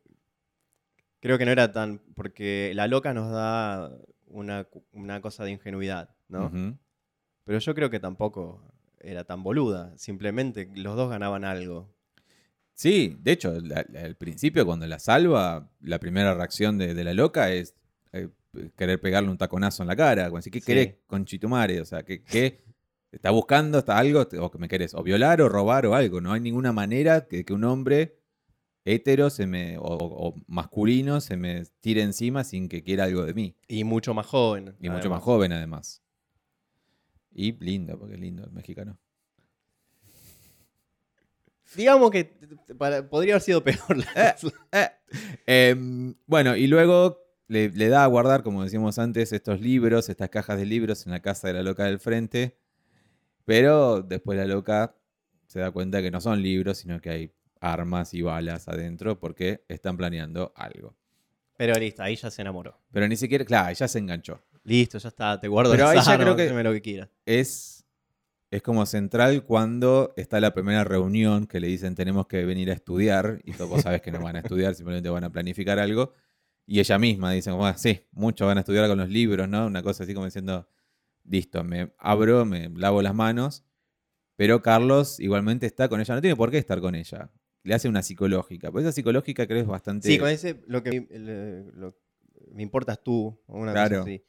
creo 1.19 1.37
que 1.37 1.45
no 1.45 1.51
era 1.51 1.71
tan, 1.71 1.99
porque 2.15 2.71
la 2.73 2.87
loca 2.87 3.13
nos 3.13 3.31
da 3.31 3.91
una, 4.25 4.67
una 4.93 5.21
cosa 5.21 5.43
de 5.43 5.51
ingenuidad, 5.51 6.09
¿no? 6.27 6.49
Pero 7.43 7.59
yo 7.59 7.75
creo 7.75 7.91
que 7.91 7.99
tampoco 7.99 8.63
era 8.99 9.23
tan 9.25 9.43
boluda. 9.43 9.95
Simplemente 9.97 10.69
los 10.75 10.95
dos 10.95 11.09
ganaban 11.09 11.45
algo. 11.45 11.95
Sí, 12.79 13.17
de 13.19 13.31
hecho, 13.31 13.59
la- 13.59 13.83
la- 13.89 14.01
al 14.01 14.15
principio 14.15 14.63
cuando 14.63 14.85
la 14.85 14.99
salva, 14.99 15.67
la 15.81 15.99
primera 15.99 16.35
reacción 16.35 16.77
de, 16.77 16.93
de 16.93 17.03
la 17.03 17.15
loca 17.15 17.51
es 17.51 17.73
eh, 18.13 18.29
querer 18.75 19.01
pegarle 19.01 19.31
un 19.31 19.37
taconazo 19.39 19.81
en 19.81 19.87
la 19.87 19.95
cara. 19.95 20.25
Como 20.25 20.37
decir, 20.37 20.53
¿qué 20.53 20.59
Sí. 20.59 20.65
querés, 20.67 20.95
conchitumare? 21.07 21.81
O 21.81 21.85
sea, 21.85 22.03
¿qué, 22.03 22.21
qué 22.23 22.61
está 23.11 23.31
buscando? 23.31 23.79
¿Está 23.79 23.97
algo? 23.97 24.27
¿O 24.41 24.51
que 24.51 24.57
me 24.59 24.67
querés? 24.67 24.93
O 24.93 25.01
violar 25.01 25.41
o 25.41 25.49
robar 25.49 25.87
o 25.87 25.95
algo. 25.95 26.21
No 26.21 26.33
hay 26.33 26.39
ninguna 26.39 26.71
manera 26.71 27.25
que, 27.27 27.43
que 27.43 27.53
un 27.53 27.63
hombre 27.63 28.19
hetero 28.85 29.31
se 29.31 29.47
me, 29.47 29.79
o, 29.79 29.81
o- 29.83 30.35
masculino 30.45 31.19
se 31.19 31.35
me 31.35 31.63
tire 31.81 32.03
encima 32.03 32.43
sin 32.43 32.69
que 32.69 32.83
quiera 32.83 33.05
algo 33.05 33.25
de 33.25 33.33
mí. 33.33 33.55
Y 33.67 33.85
mucho 33.85 34.13
más 34.13 34.27
joven. 34.27 34.75
Y 34.79 34.89
mucho 34.91 35.09
más 35.09 35.23
joven 35.23 35.51
además. 35.51 36.03
Y 37.33 37.53
lindo, 37.53 37.97
porque 37.97 38.13
es 38.15 38.19
lindo 38.21 38.43
el 38.45 38.51
mexicano. 38.51 38.99
Digamos 41.75 42.11
que 42.11 42.25
para- 42.77 43.07
podría 43.09 43.33
haber 43.33 43.41
sido 43.41 43.63
peor 43.63 43.97
la 43.97 44.35
cosa. 44.35 44.53
Eh, 44.71 44.89
em, 45.45 46.15
bueno, 46.25 46.55
y 46.55 46.67
luego 46.67 47.19
le, 47.47 47.69
le 47.69 47.89
da 47.89 48.03
a 48.03 48.07
guardar, 48.07 48.43
como 48.43 48.63
decíamos 48.63 48.99
antes, 48.99 49.31
estos 49.33 49.61
libros, 49.61 50.09
estas 50.09 50.29
cajas 50.29 50.57
de 50.57 50.65
libros 50.65 51.05
en 51.05 51.11
la 51.11 51.21
casa 51.21 51.47
de 51.47 51.53
la 51.53 51.63
loca 51.63 51.85
del 51.85 51.99
frente. 51.99 52.57
Pero 53.45 54.01
después 54.01 54.37
la 54.37 54.45
loca 54.45 54.95
se 55.47 55.59
da 55.59 55.71
cuenta 55.71 56.01
que 56.01 56.11
no 56.11 56.19
son 56.19 56.41
libros, 56.41 56.79
sino 56.79 56.99
que 56.99 57.09
hay 57.09 57.31
armas 57.61 58.13
y 58.13 58.21
balas 58.21 58.67
adentro 58.67 59.19
porque 59.19 59.63
están 59.67 59.97
planeando 59.97 60.51
algo. 60.55 60.95
Pero 61.57 61.73
listo, 61.79 62.03
ahí 62.03 62.15
ya 62.15 62.29
se 62.29 62.41
enamoró. 62.41 62.79
Pero 62.91 63.07
ni 63.07 63.15
siquiera, 63.15 63.43
claro, 63.45 63.69
ella 63.69 63.87
se 63.87 63.99
enganchó. 63.99 64.41
Listo, 64.63 64.97
ya 64.97 65.09
está, 65.09 65.39
te 65.39 65.47
guardo 65.47 65.71
Pero 65.71 65.87
ahí 65.87 65.99
ya 66.05 66.17
creo 66.17 66.35
que- 66.35 66.43
haceme 66.43 66.63
lo 66.63 66.73
que 66.73 66.81
quieras. 66.81 67.09
Es, 67.25 67.76
es 68.49 68.61
como 68.61 68.85
central 68.85 69.43
cuando 69.43 70.13
está 70.15 70.39
la 70.39 70.53
primera 70.53 70.83
reunión 70.83 71.47
que 71.47 71.59
le 71.59 71.67
dicen 71.67 71.95
tenemos 71.95 72.27
que 72.27 72.45
venir 72.45 72.69
a 72.69 72.73
estudiar 72.73 73.41
y 73.43 73.51
todos 73.53 73.81
sabes 73.81 74.01
que 74.01 74.11
no 74.11 74.21
van 74.21 74.37
a 74.37 74.39
estudiar, 74.39 74.73
simplemente 74.75 75.09
van 75.09 75.23
a 75.25 75.31
planificar 75.31 75.79
algo. 75.79 76.13
Y 76.65 76.79
ella 76.79 76.97
misma 76.99 77.31
dice, 77.31 77.49
como, 77.51 77.65
"Ah, 77.65 77.77
sí, 77.77 78.01
muchos 78.11 78.45
van 78.47 78.57
a 78.57 78.61
estudiar 78.61 78.87
con 78.87 78.97
los 78.97 79.09
libros, 79.09 79.47
¿no? 79.49 79.67
Una 79.67 79.81
cosa 79.83 80.03
así 80.03 80.13
como 80.13 80.25
diciendo, 80.25 80.67
listo, 81.25 81.63
me 81.63 81.91
abro, 81.97 82.45
me 82.45 82.69
lavo 82.69 83.01
las 83.01 83.13
manos. 83.15 83.63
Pero 84.37 84.61
Carlos 84.61 85.19
igualmente 85.19 85.65
está 85.65 85.89
con 85.89 85.99
ella, 85.99 86.13
no 86.15 86.21
tiene 86.21 86.35
por 86.35 86.51
qué 86.51 86.57
estar 86.57 86.79
con 86.79 86.93
ella. 86.95 87.31
Le 87.63 87.73
hace 87.73 87.89
una 87.89 88.03
psicológica. 88.03 88.71
Pues 88.71 88.85
esa 88.85 88.91
psicológica 88.93 89.47
creo 89.47 89.61
es 89.61 89.67
bastante... 89.67 90.07
Sí, 90.07 90.17
con 90.19 90.29
ese 90.29 90.61
lo 90.67 90.83
que 90.83 91.07
lo- 91.73 91.97
me 92.53 92.63
importas 92.63 93.01
tú, 93.03 93.37
una 93.47 93.71
Claro. 93.73 93.89
cosa 93.99 94.01
así. 94.09 94.23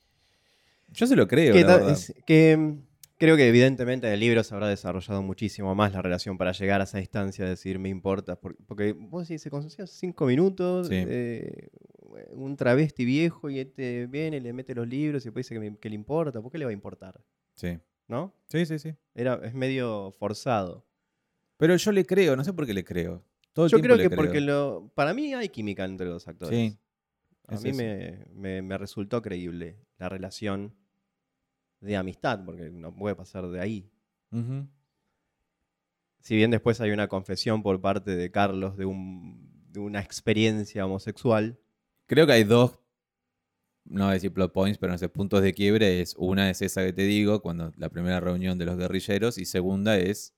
Yo 0.88 1.06
se 1.06 1.14
lo 1.14 1.28
creo, 1.28 1.52
Que, 1.52 1.60
la 1.60 1.66
ta- 1.66 1.76
verdad. 1.76 1.92
es- 1.92 2.14
que, 2.26 2.56
mm, 2.56 2.78
creo 3.18 3.36
que 3.36 3.48
evidentemente 3.48 4.06
en 4.06 4.14
el 4.14 4.20
libro 4.20 4.42
se 4.44 4.54
habrá 4.54 4.68
desarrollado 4.68 5.22
muchísimo 5.22 5.74
más 5.74 5.92
la 5.92 6.00
relación 6.02 6.38
para 6.38 6.52
llegar 6.52 6.80
a 6.80 6.84
esa 6.84 6.98
instancia 7.00 7.44
de 7.44 7.50
decir 7.50 7.78
me 7.78 7.88
importas. 7.88 8.38
Porque, 8.38 8.62
porque 8.66 8.92
vos 8.92 9.28
decís, 9.28 9.42
se 9.42 9.50
conocían 9.50 9.86
cinco 9.86 10.26
minutos, 10.26 10.88
Sí. 10.88 10.94
eh, 10.96 11.68
un 12.32 12.56
travesti 12.56 13.04
viejo 13.04 13.50
y 13.50 13.58
este 13.60 14.06
viene, 14.06 14.40
le 14.40 14.52
mete 14.52 14.74
los 14.74 14.88
libros 14.88 15.22
y 15.24 15.26
después 15.28 15.46
dice 15.46 15.54
que, 15.60 15.70
me- 15.70 15.78
que 15.78 15.88
le 15.88 15.94
importa. 15.94 16.40
¿Por 16.40 16.50
qué 16.50 16.58
le 16.58 16.64
va 16.64 16.70
a 16.70 16.74
importar? 16.74 17.20
Sí. 17.54 17.78
¿No? 18.08 18.34
sí, 18.46 18.64
sí, 18.64 18.78
sí. 18.78 18.94
Era, 19.14 19.38
es 19.44 19.52
medio 19.52 20.10
forzado. 20.12 20.86
Pero 21.58 21.76
yo 21.76 21.92
le 21.92 22.06
creo, 22.06 22.36
no 22.36 22.44
sé 22.44 22.52
por 22.54 22.64
qué 22.66 22.72
le 22.72 22.82
creo. 22.84 23.22
Todo 23.52 23.66
Yo 23.66 23.80
creo 23.80 23.98
que 23.98 24.08
porque 24.08 24.40
lo, 24.40 24.90
para 24.94 25.12
mí 25.12 25.34
hay 25.34 25.48
química 25.50 25.84
entre 25.84 26.06
los 26.06 26.26
actores. 26.28 26.56
Sí. 26.56 26.78
A 27.48 27.54
es 27.56 27.62
mí 27.64 27.72
me- 27.72 28.62
me 28.62 28.78
resultó 28.78 29.20
creíble 29.20 29.76
la 29.98 30.08
relación 30.08 30.74
de 31.80 31.96
amistad, 31.96 32.44
porque 32.44 32.70
no 32.70 32.94
puede 32.94 33.14
pasar 33.14 33.46
de 33.48 33.60
ahí. 33.60 33.90
Si 36.20 36.36
bien 36.36 36.50
después 36.50 36.80
hay 36.80 36.90
una 36.90 37.08
confesión 37.08 37.62
por 37.62 37.80
parte 37.80 38.16
de 38.16 38.30
Carlos 38.30 38.76
de, 38.76 38.84
un- 38.84 39.50
de 39.70 39.80
una 39.80 40.00
experiencia 40.00 40.84
homosexual. 40.84 41.58
Creo 42.06 42.26
que 42.26 42.32
hay 42.32 42.44
dos, 42.44 42.78
no 43.84 44.04
voy 44.04 44.10
a 44.10 44.14
decir 44.14 44.32
plot 44.32 44.52
points, 44.52 44.78
pero 44.78 44.92
no 44.92 44.98
sé, 44.98 45.08
puntos 45.08 45.40
de 45.42 45.54
quiebre. 45.54 46.00
Es, 46.00 46.14
una 46.18 46.50
es 46.50 46.60
esa 46.62 46.84
que 46.84 46.92
te 46.92 47.02
digo, 47.02 47.40
cuando 47.40 47.72
la 47.76 47.88
primera 47.88 48.20
reunión 48.20 48.58
de 48.58 48.66
los 48.66 48.76
guerrilleros, 48.76 49.38
y 49.38 49.44
segunda 49.46 49.96
es 49.96 50.34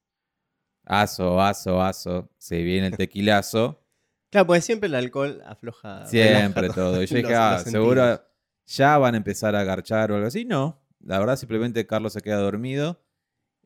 aso, 0.84 1.40
aso, 1.40 1.82
aso, 1.82 2.30
se 2.38 2.62
viene 2.62 2.88
el 2.88 2.96
tequilazo, 2.96 3.78
Claro, 4.30 4.46
porque 4.46 4.60
siempre 4.60 4.86
el 4.88 4.94
alcohol 4.94 5.42
afloja. 5.44 6.06
siempre 6.06 6.68
todo. 6.70 7.02
Y 7.02 7.06
yo 7.06 7.16
dije, 7.16 7.34
ah, 7.34 7.58
seguro 7.64 8.22
ya 8.66 8.96
van 8.98 9.14
a 9.14 9.16
empezar 9.16 9.56
a 9.56 9.64
garchar 9.64 10.12
o 10.12 10.14
algo 10.14 10.28
así. 10.28 10.44
No, 10.44 10.79
la 11.04 11.18
verdad 11.18 11.36
simplemente 11.36 11.86
Carlos 11.86 12.12
se 12.12 12.20
queda 12.20 12.36
dormido 12.36 13.02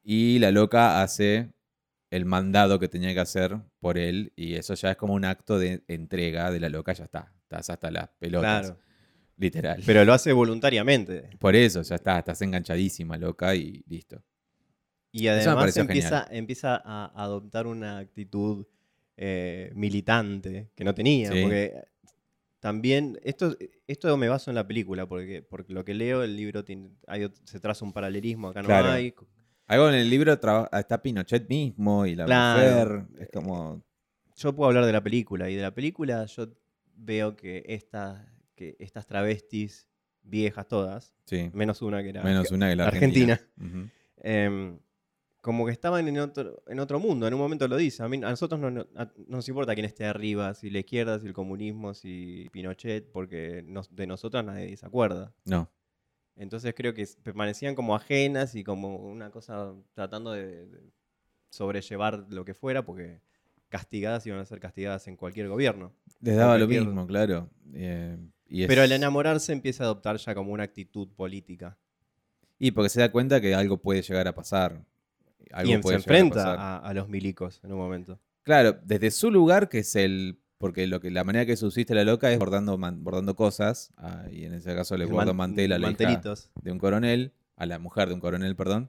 y 0.02 0.38
la 0.38 0.50
loca 0.50 1.02
hace 1.02 1.50
el 2.10 2.24
mandado 2.26 2.78
que 2.78 2.88
tenía 2.88 3.12
que 3.14 3.20
hacer 3.20 3.58
por 3.80 3.98
él 3.98 4.32
y 4.36 4.54
eso 4.54 4.74
ya 4.74 4.92
es 4.92 4.96
como 4.96 5.14
un 5.14 5.24
acto 5.24 5.58
de 5.58 5.82
entrega 5.88 6.50
de 6.50 6.60
la 6.60 6.68
loca, 6.68 6.92
ya 6.92 7.04
está, 7.04 7.32
estás 7.42 7.70
hasta 7.70 7.90
las 7.90 8.08
pelotas, 8.18 8.66
Claro. 8.68 8.80
literal. 9.36 9.82
Pero 9.84 10.04
lo 10.04 10.12
hace 10.12 10.32
voluntariamente. 10.32 11.30
Por 11.40 11.56
eso, 11.56 11.82
ya 11.82 11.96
está, 11.96 12.18
estás 12.18 12.40
enganchadísima, 12.42 13.16
loca, 13.16 13.54
y 13.56 13.82
listo. 13.88 14.22
Y 15.10 15.26
además 15.28 15.76
empieza, 15.76 16.26
empieza 16.30 16.80
a 16.84 17.12
adoptar 17.24 17.66
una 17.66 17.98
actitud 17.98 18.66
eh, 19.16 19.70
militante 19.74 20.70
que 20.74 20.84
no 20.84 20.94
tenía. 20.94 21.32
Sí. 21.32 21.42
Porque 21.42 21.84
también, 22.64 23.20
esto, 23.24 23.54
esto 23.86 24.16
me 24.16 24.26
baso 24.26 24.50
en 24.50 24.54
la 24.54 24.66
película, 24.66 25.04
porque, 25.06 25.42
porque 25.42 25.74
lo 25.74 25.84
que 25.84 25.92
leo, 25.92 26.22
el 26.22 26.34
libro 26.34 26.64
tiene, 26.64 26.88
hay 27.06 27.30
se 27.44 27.60
traza 27.60 27.84
un 27.84 27.92
paralelismo, 27.92 28.48
acá 28.48 28.62
no 28.62 28.68
Claro. 28.68 28.90
hay. 28.92 29.14
Algo 29.66 29.90
en 29.90 29.96
el 29.96 30.08
libro 30.08 30.32
está 30.32 31.02
Pinochet 31.02 31.46
mismo 31.46 32.06
y 32.06 32.14
la 32.14 32.24
Claro. 32.24 33.00
mujer. 33.04 33.20
Es 33.20 33.28
como. 33.30 33.84
Yo 34.36 34.54
puedo 34.56 34.68
hablar 34.68 34.86
de 34.86 34.92
la 34.92 35.02
película, 35.02 35.50
y 35.50 35.56
de 35.56 35.60
la 35.62 35.74
película 35.74 36.24
yo 36.24 36.54
veo 36.96 37.36
que, 37.36 37.64
esta, 37.68 38.32
que 38.54 38.76
estas 38.78 39.06
travestis, 39.06 39.86
viejas 40.22 40.66
todas, 40.66 41.12
Sí. 41.26 41.50
menos 41.52 41.82
una 41.82 42.02
que 42.02 42.08
era 42.08 42.22
Menos 42.22 42.50
una 42.50 42.70
que 42.70 42.76
la 42.76 42.86
Argentina. 42.86 43.38
Em, 44.22 44.78
como 45.44 45.66
que 45.66 45.72
estaban 45.72 46.08
en 46.08 46.18
otro, 46.18 46.62
en 46.66 46.80
otro 46.80 46.98
mundo. 46.98 47.26
En 47.28 47.34
un 47.34 47.40
momento 47.40 47.68
lo 47.68 47.76
dice. 47.76 48.02
A, 48.02 48.08
mí, 48.08 48.16
a 48.16 48.30
nosotros 48.30 48.58
no, 48.58 48.70
no- 48.70 48.86
a- 48.96 49.04
no 49.28 49.36
nos 49.36 49.46
importa 49.46 49.74
quién 49.74 49.84
esté 49.84 50.06
arriba, 50.06 50.54
si 50.54 50.70
la 50.70 50.78
izquierda, 50.78 51.20
si 51.20 51.26
el 51.26 51.34
comunismo, 51.34 51.92
si 51.92 52.48
Pinochet, 52.50 53.12
porque 53.12 53.62
nos- 53.66 53.94
de 53.94 54.06
nosotros 54.06 54.42
nadie 54.42 54.74
se 54.74 54.86
acuerda. 54.86 55.34
No. 55.44 55.70
Entonces 56.36 56.72
creo 56.74 56.94
que 56.94 57.06
permanecían 57.22 57.74
como 57.74 57.94
ajenas 57.94 58.54
y 58.54 58.64
como 58.64 58.96
una 58.96 59.30
cosa 59.30 59.74
tratando 59.92 60.32
de, 60.32 60.66
de 60.66 60.80
sobrellevar 61.50 62.24
lo 62.30 62.44
que 62.46 62.54
fuera, 62.54 62.84
porque 62.86 63.20
castigadas 63.68 64.26
iban 64.26 64.38
a 64.40 64.46
ser 64.46 64.60
castigadas 64.60 65.06
en 65.08 65.16
cualquier 65.16 65.48
gobierno. 65.48 65.92
Les 66.20 66.36
daba 66.36 66.56
lo 66.56 66.66
mismo, 66.66 67.06
claro. 67.06 67.50
Eh, 67.74 68.16
y 68.48 68.62
es- 68.62 68.68
Pero 68.68 68.80
al 68.82 68.92
enamorarse 68.92 69.52
empieza 69.52 69.84
a 69.84 69.86
adoptar 69.88 70.16
ya 70.16 70.34
como 70.34 70.52
una 70.52 70.64
actitud 70.64 71.08
política. 71.14 71.76
Y 72.58 72.70
porque 72.70 72.88
se 72.88 73.00
da 73.00 73.12
cuenta 73.12 73.42
que 73.42 73.54
algo 73.54 73.76
puede 73.76 74.00
llegar 74.00 74.26
a 74.26 74.34
pasar. 74.34 74.82
Algo 75.52 75.72
y 75.78 75.82
se 75.82 75.92
a 75.92 75.96
enfrenta 75.96 76.54
a, 76.54 76.78
a 76.78 76.94
los 76.94 77.08
milicos 77.08 77.60
en 77.64 77.72
un 77.72 77.78
momento. 77.78 78.18
Claro, 78.42 78.78
desde 78.84 79.10
su 79.10 79.30
lugar, 79.30 79.68
que 79.68 79.78
es 79.80 79.96
el. 79.96 80.38
Porque 80.58 80.86
lo 80.86 81.00
que, 81.00 81.10
la 81.10 81.24
manera 81.24 81.44
que 81.44 81.56
subsiste 81.56 81.94
la 81.94 82.04
loca 82.04 82.30
es 82.32 82.38
bordando, 82.38 82.78
man- 82.78 83.02
bordando 83.04 83.34
cosas. 83.36 83.92
ah, 83.96 84.24
y 84.30 84.44
en 84.44 84.54
ese 84.54 84.74
caso 84.74 84.96
le 84.96 85.04
El 85.04 85.10
borda 85.10 85.26
man- 85.32 85.36
mantel 85.50 85.72
a 85.72 85.78
la 85.78 85.90
hija 85.90 86.20
de 86.62 86.72
un 86.72 86.78
coronel, 86.78 87.32
a 87.56 87.66
la 87.66 87.78
mujer 87.78 88.08
de 88.08 88.14
un 88.14 88.20
coronel, 88.20 88.56
perdón. 88.56 88.88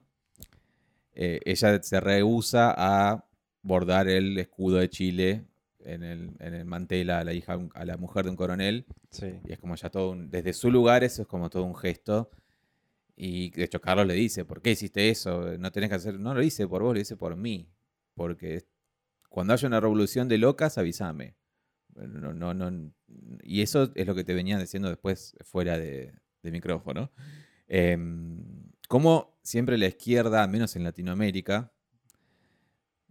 Eh, 1.12 1.40
ella 1.44 1.82
se 1.82 2.00
rehúsa 2.00 2.74
a 2.76 3.24
bordar 3.62 4.08
el 4.08 4.38
escudo 4.38 4.76
de 4.78 4.88
Chile 4.90 5.44
en 5.80 6.02
el, 6.02 6.30
en 6.40 6.54
el 6.54 6.64
mantel 6.64 7.10
a 7.10 7.24
la 7.24 7.32
hija, 7.32 7.58
a 7.74 7.84
la 7.84 7.96
mujer 7.96 8.24
de 8.24 8.30
un 8.30 8.36
coronel. 8.36 8.86
Sí. 9.10 9.32
Y 9.44 9.52
es 9.52 9.58
como 9.58 9.74
ya 9.76 9.90
todo 9.90 10.10
un- 10.10 10.30
desde 10.30 10.52
su 10.52 10.70
lugar 10.70 11.04
eso 11.04 11.22
es 11.22 11.28
como 11.28 11.48
todo 11.50 11.64
un 11.64 11.74
gesto. 11.74 12.30
Y 13.16 13.50
de 13.50 13.64
hecho 13.64 13.80
Carlos 13.80 14.06
le 14.06 14.14
dice, 14.14 14.44
¿por 14.44 14.60
qué 14.60 14.72
hiciste 14.72 15.08
eso? 15.08 15.56
No 15.58 15.72
tenés 15.72 15.88
que 15.88 15.96
hacer, 15.96 16.20
no 16.20 16.34
lo 16.34 16.42
hice 16.42 16.68
por 16.68 16.82
vos, 16.82 16.94
lo 16.94 17.00
hice 17.00 17.16
por 17.16 17.34
mí. 17.36 17.68
Porque 18.14 18.66
cuando 19.30 19.52
haya 19.54 19.66
una 19.68 19.80
revolución 19.80 20.28
de 20.28 20.38
locas, 20.38 20.76
avísame. 20.78 21.34
No, 21.94 22.34
no, 22.34 22.52
no, 22.52 22.92
y 23.42 23.62
eso 23.62 23.90
es 23.94 24.06
lo 24.06 24.14
que 24.14 24.22
te 24.24 24.34
venía 24.34 24.58
diciendo 24.58 24.88
después 24.90 25.34
fuera 25.44 25.78
de, 25.78 26.12
de 26.42 26.50
micrófono. 26.50 27.10
Em, 27.68 28.38
como 28.86 29.38
siempre 29.42 29.78
la 29.78 29.86
izquierda, 29.86 30.42
al 30.44 30.50
menos 30.50 30.76
en 30.76 30.84
Latinoamérica, 30.84 31.72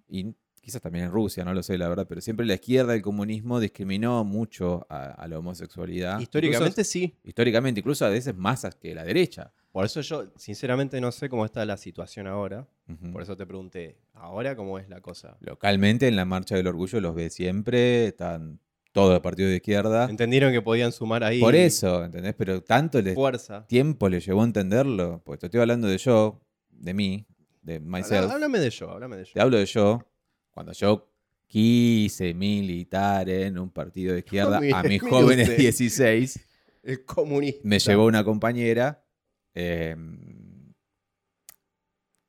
y 0.07 0.35
quizás 0.61 0.81
también 0.81 1.05
en 1.05 1.11
Rusia, 1.11 1.43
no 1.43 1.53
lo 1.53 1.63
sé 1.63 1.77
la 1.77 1.89
verdad, 1.89 2.05
pero 2.07 2.21
siempre 2.21 2.45
la 2.45 2.53
izquierda, 2.55 2.93
el 2.93 3.01
comunismo 3.01 3.59
discriminó 3.59 4.23
mucho 4.23 4.85
a, 4.89 5.11
a 5.11 5.27
la 5.27 5.39
homosexualidad. 5.39 6.19
Históricamente 6.19 6.81
Incluso- 6.81 6.91
sí. 6.91 7.15
históricamente, 7.23 7.79
incluso 7.79 8.05
a 8.05 8.09
veces 8.09 8.35
más 8.35 8.67
que 8.79 8.93
la 8.95 9.03
derecha. 9.03 9.51
Por 9.75 9.83
eso 9.83 9.99
yo, 9.99 10.31
sinceramente, 10.38 11.01
no 11.01 11.11
sé 11.11 11.27
cómo 11.27 11.43
está 11.43 11.65
la 11.65 11.75
situación 11.75 12.27
ahora. 12.27 12.65
Por 13.11 13.21
eso 13.21 13.35
te 13.35 13.45
pregunté, 13.45 13.97
¿ahora 14.13 14.55
cómo 14.55 14.79
es 14.79 14.88
la 14.88 15.01
cosa? 15.01 15.35
Localmente, 15.41 16.07
en 16.07 16.15
la 16.15 16.23
Marcha 16.23 16.55
del 16.55 16.67
Orgullo 16.67 17.01
los 17.01 17.13
ve 17.13 17.29
siempre, 17.29 18.07
están 18.07 18.61
todos 18.93 19.11
los 19.11 19.19
partidos 19.19 19.49
de 19.49 19.57
izquierda. 19.57 20.07
Entendieron 20.09 20.53
que 20.53 20.61
podían 20.61 20.93
sumar 20.93 21.25
ahí 21.25 21.39
Ah. 21.41 21.43
Por 21.43 21.55
eso, 21.55 22.05
¿entendés? 22.05 22.33
Pero 22.38 22.63
tanto 22.63 23.01
les, 23.01 23.15
fuerza. 23.15 23.67
tiempo 23.67 24.07
le 24.07 24.21
llevó 24.21 24.43
a 24.43 24.45
entenderlo. 24.45 25.21
Porque 25.25 25.41
te 25.41 25.47
estoy 25.47 25.59
hablando 25.59 25.89
de 25.89 25.97
yo, 25.97 26.41
de 26.69 26.93
mí, 26.93 27.27
de 27.61 27.81
myself. 27.81 28.31
Háblame 28.31 28.59
de 28.59 28.69
yo, 28.69 28.89
háblame 28.89 29.17
de 29.17 29.25
yo. 29.25 29.33
Te 29.33 29.41
hablo 29.41 29.57
de 29.57 29.65
yo, 29.65 29.99
cuando 30.51 30.71
yo 30.71 31.11
quise 31.47 32.33
militar 32.33 33.27
en 33.27 33.59
un 33.59 33.69
partido 33.69 34.13
de 34.13 34.19
izquierda 34.19 34.61
Mire, 34.61 34.73
a 34.73 34.83
mis 34.83 35.01
jóvenes 35.01 35.49
usted. 35.49 35.59
16, 35.61 36.47
El 36.83 37.03
comunista. 37.03 37.59
me 37.65 37.77
llevó 37.77 38.05
una 38.05 38.23
compañera. 38.23 39.01
Eh, 39.55 39.95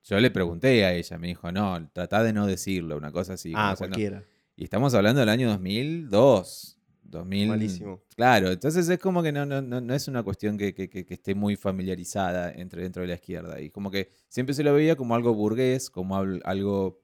yo 0.04 0.20
le 0.20 0.30
pregunté 0.30 0.84
a 0.84 0.92
ella, 0.94 1.18
me 1.18 1.28
dijo, 1.28 1.50
no, 1.50 1.90
tratá 1.92 2.22
de 2.22 2.32
no 2.32 2.46
decirlo, 2.46 2.96
una 2.96 3.10
cosa 3.10 3.32
así. 3.34 3.52
Ah, 3.56 3.70
no. 3.72 3.76
cualquiera. 3.76 4.24
Y 4.54 4.64
estamos 4.64 4.94
hablando 4.94 5.20
del 5.20 5.28
año 5.28 5.48
2002. 5.48 6.72
2000, 7.08 7.48
Malísimo. 7.48 8.02
Claro, 8.16 8.50
entonces 8.50 8.88
es 8.88 8.98
como 8.98 9.22
que 9.22 9.30
no, 9.30 9.46
no, 9.46 9.62
no, 9.62 9.80
no 9.80 9.94
es 9.94 10.08
una 10.08 10.24
cuestión 10.24 10.58
que, 10.58 10.74
que- 10.74 10.88
que- 10.88 11.06
esté 11.08 11.36
muy 11.36 11.54
familiarizada 11.54 12.50
entre, 12.52 12.82
dentro 12.82 13.02
de 13.02 13.08
la 13.08 13.14
izquierda. 13.14 13.60
Y 13.60 13.70
como 13.70 13.90
que 13.92 14.10
siempre 14.28 14.54
se 14.56 14.64
lo 14.64 14.72
veía 14.74 14.96
como 14.96 15.14
algo 15.14 15.32
burgués, 15.32 15.88
como 15.88 16.16
al- 16.16 16.42
algo, 16.44 17.00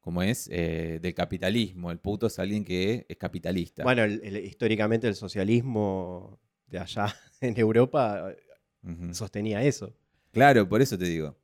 como 0.00 0.22
es, 0.22 0.48
eh, 0.52 0.98
del 1.00 1.14
capitalismo. 1.14 1.90
El 1.90 1.98
puto 1.98 2.26
es 2.26 2.38
alguien 2.38 2.62
que 2.62 3.06
es 3.08 3.16
capitalista. 3.16 3.84
Bueno, 3.84 4.02
el- 4.04 4.20
el- 4.22 4.44
históricamente 4.44 5.08
el 5.08 5.14
socialismo 5.14 6.38
de 6.66 6.78
allá 6.80 7.06
en 7.40 7.58
Europa 7.58 8.30
Sostenía 9.12 9.62
eso. 9.62 9.94
Claro, 10.32 10.68
por 10.68 10.80
eso 10.82 10.96
te 10.98 11.04
digo. 11.06 11.36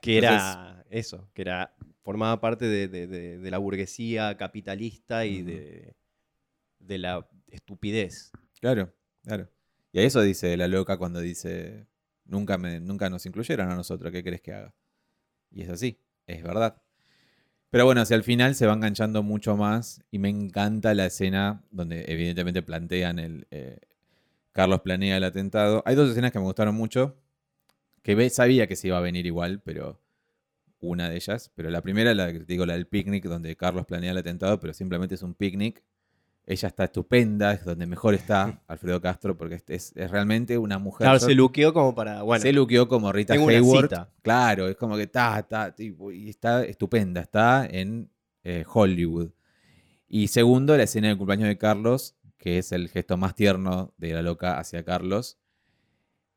Que 0.00 0.18
era 0.18 0.84
eso, 0.90 1.28
que 1.34 1.42
era 1.42 1.74
formaba 2.02 2.40
parte 2.40 2.64
de, 2.66 2.88
de- 2.88 3.06
de- 3.06 3.38
de 3.38 3.50
la 3.50 3.58
burguesía 3.58 4.36
capitalista 4.36 5.26
y 5.26 5.42
de, 5.42 5.94
de 6.78 6.98
la 6.98 7.28
estupidez. 7.48 8.32
Claro, 8.60 8.92
claro. 9.22 9.48
Y 9.92 9.98
a 9.98 10.02
eso 10.02 10.22
dice 10.22 10.56
la 10.56 10.68
loca 10.68 10.96
cuando 10.96 11.20
dice, 11.20 11.86
nunca, 12.24 12.56
me, 12.58 12.80
nunca 12.80 13.10
nos 13.10 13.26
incluyeron 13.26 13.70
a 13.70 13.74
nosotros, 13.74 14.10
¿qué 14.12 14.22
crees 14.22 14.40
que 14.40 14.52
haga? 14.54 14.74
Y 15.50 15.62
es 15.62 15.68
así, 15.68 15.98
es 16.26 16.42
verdad. 16.42 16.80
Pero 17.70 17.84
bueno, 17.84 18.00
hacia 18.00 18.16
el 18.16 18.24
final 18.24 18.54
se 18.54 18.66
va 18.66 18.72
enganchando 18.72 19.22
mucho 19.22 19.56
más 19.56 20.02
y 20.10 20.18
me 20.18 20.28
encanta 20.28 20.94
la 20.94 21.06
escena 21.06 21.62
donde 21.70 22.04
evidentemente 22.08 22.62
plantean 22.62 23.18
el... 23.18 23.46
eh, 23.50 23.78
Carlos 24.60 24.80
planea 24.82 25.16
el 25.16 25.24
atentado. 25.24 25.82
Hay 25.86 25.94
dos 25.94 26.10
escenas 26.10 26.32
que 26.32 26.38
me 26.38 26.44
gustaron 26.44 26.74
mucho, 26.74 27.16
que 28.02 28.28
sabía 28.28 28.66
que 28.66 28.76
se 28.76 28.88
iba 28.88 28.98
a 28.98 29.00
venir 29.00 29.24
igual, 29.24 29.60
pero 29.64 29.98
una 30.80 31.08
de 31.08 31.16
ellas. 31.16 31.50
Pero 31.54 31.70
la 31.70 31.80
primera, 31.80 32.14
la 32.14 32.30
que 32.30 32.40
digo, 32.40 32.66
la 32.66 32.74
del 32.74 32.86
picnic, 32.86 33.24
donde 33.24 33.56
Carlos 33.56 33.86
planea 33.86 34.10
el 34.10 34.18
atentado, 34.18 34.60
pero 34.60 34.74
simplemente 34.74 35.14
es 35.14 35.22
un 35.22 35.32
picnic. 35.34 35.82
Ella 36.44 36.68
está 36.68 36.84
estupenda, 36.84 37.52
es 37.52 37.64
donde 37.64 37.86
mejor 37.86 38.12
está 38.14 38.60
Alfredo 38.68 39.00
Castro, 39.00 39.34
porque 39.36 39.54
es, 39.54 39.64
es- 39.68 39.92
es 39.96 40.10
realmente 40.10 40.58
una 40.58 40.78
mujer. 40.78 41.06
Claro, 41.06 41.20
se 41.20 41.34
luqueó 41.34 41.72
como 41.72 41.94
para. 41.94 42.22
Bueno, 42.22 42.42
se 42.42 42.52
luqueó 42.52 42.86
como 42.86 43.12
Rita 43.12 43.32
tengo 43.34 43.46
una 43.46 43.54
cita. 43.82 44.10
Claro, 44.20 44.68
es 44.68 44.76
como 44.76 44.96
que 44.96 45.04
está, 45.04 45.38
está, 45.38 45.74
y 45.78 46.28
está 46.28 46.64
estupenda, 46.64 47.22
está 47.22 47.66
en 47.66 48.10
eh, 48.44 48.64
Hollywood. 48.70 49.30
Y 50.08 50.28
segundo, 50.28 50.76
la 50.76 50.82
escena 50.82 51.08
del 51.08 51.16
cumpleaños 51.16 51.48
de 51.48 51.56
Carlos, 51.56 52.16
que 52.40 52.58
es 52.58 52.72
el 52.72 52.88
gesto 52.88 53.16
más 53.16 53.36
tierno 53.36 53.94
de 53.98 54.14
la 54.14 54.22
loca 54.22 54.58
hacia 54.58 54.82
Carlos. 54.84 55.38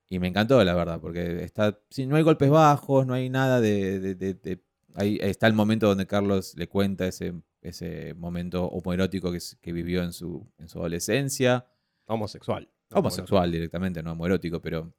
Y 0.10 0.20
me 0.20 0.28
encantó, 0.28 0.64
la 0.64 0.76
verdad, 0.76 1.00
porque 1.02 1.44
está, 1.44 1.80
sí, 1.90 2.06
no 2.06 2.18
hay 2.18 2.22
golpes 2.24 2.50
bajos, 2.52 3.08
no 3.08 3.16
hay 3.16 3.30
nada 3.30 3.60
de... 3.60 4.00
de- 4.00 4.14
de- 4.16 4.34
de- 4.36 4.64
ahí 4.96 5.18
está 5.22 5.48
el 5.48 5.54
momento 5.54 5.88
donde 5.88 6.06
Carlos 6.06 6.54
le 6.56 6.68
cuenta 6.68 7.08
ese, 7.08 7.34
ese 7.62 8.14
momento 8.14 8.66
homoerótico 8.66 9.32
que 9.60 9.72
vivió 9.74 10.04
en 10.04 10.14
su, 10.14 10.46
en 10.60 10.68
su 10.70 10.78
adolescencia 10.78 11.66
homosexual. 12.06 12.70
homosexual 13.00 13.52
directamente, 13.52 14.04
no 14.04 14.12
homoerótico, 14.12 14.62
pero 14.62 14.94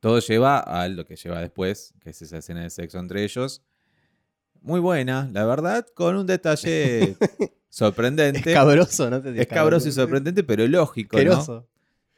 todo 0.00 0.18
lleva 0.18 0.58
a 0.58 0.86
lo 0.88 1.06
que 1.06 1.16
lleva 1.16 1.40
después, 1.40 1.94
que 2.00 2.10
es 2.10 2.20
esa 2.20 2.38
escena 2.38 2.62
de 2.62 2.68
sexo 2.70 2.98
entre 2.98 3.22
ellos. 3.24 3.62
Muy 4.60 4.80
buena, 4.80 5.30
la 5.32 5.46
verdad, 5.46 5.86
con 5.94 6.16
un 6.16 6.26
detalle 6.26 7.16
sorprendente. 7.70 8.50
Escabroso, 8.50 9.08
¿no? 9.08 9.22
te 9.22 9.40
Es 9.40 9.46
cabroso 9.46 9.88
y 9.88 9.92
sorprendente, 9.92 10.44
pero 10.44 10.66
lógico, 10.66 11.18
¿no? 11.22 11.66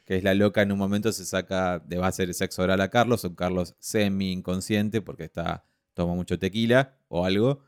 Que 0.03 0.17
es 0.17 0.23
la 0.23 0.33
loca 0.33 0.61
en 0.61 0.73
un 0.73 0.77
momento 0.77 1.13
se 1.13 1.23
saca, 1.23 1.81
le 1.87 1.97
va 1.97 2.07
a 2.07 2.09
hacer 2.09 2.33
sexo 2.33 2.61
oral 2.63 2.81
a 2.81 2.89
Carlos, 2.89 3.23
un 3.23 3.35
Carlos 3.35 3.75
semi 3.79 4.33
inconsciente 4.33 5.01
porque 5.01 5.23
está, 5.23 5.63
toma 5.93 6.13
mucho 6.13 6.37
tequila 6.37 6.97
o 7.07 7.25
algo. 7.25 7.63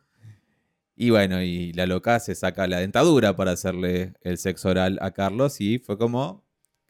Y 0.98 1.12
bueno, 1.12 1.42
y 1.42 1.72
la 1.74 1.86
loca 1.86 2.20
se 2.20 2.36
saca 2.36 2.68
la 2.68 2.80
dentadura 2.80 3.36
para 3.38 3.52
hacerle 3.52 4.14
el 4.22 4.38
sexo 4.38 4.70
oral 4.70 4.98
a 5.02 5.12
Carlos 5.12 5.62
y 5.62 5.80
fue 5.80 5.98
como, 5.98 6.46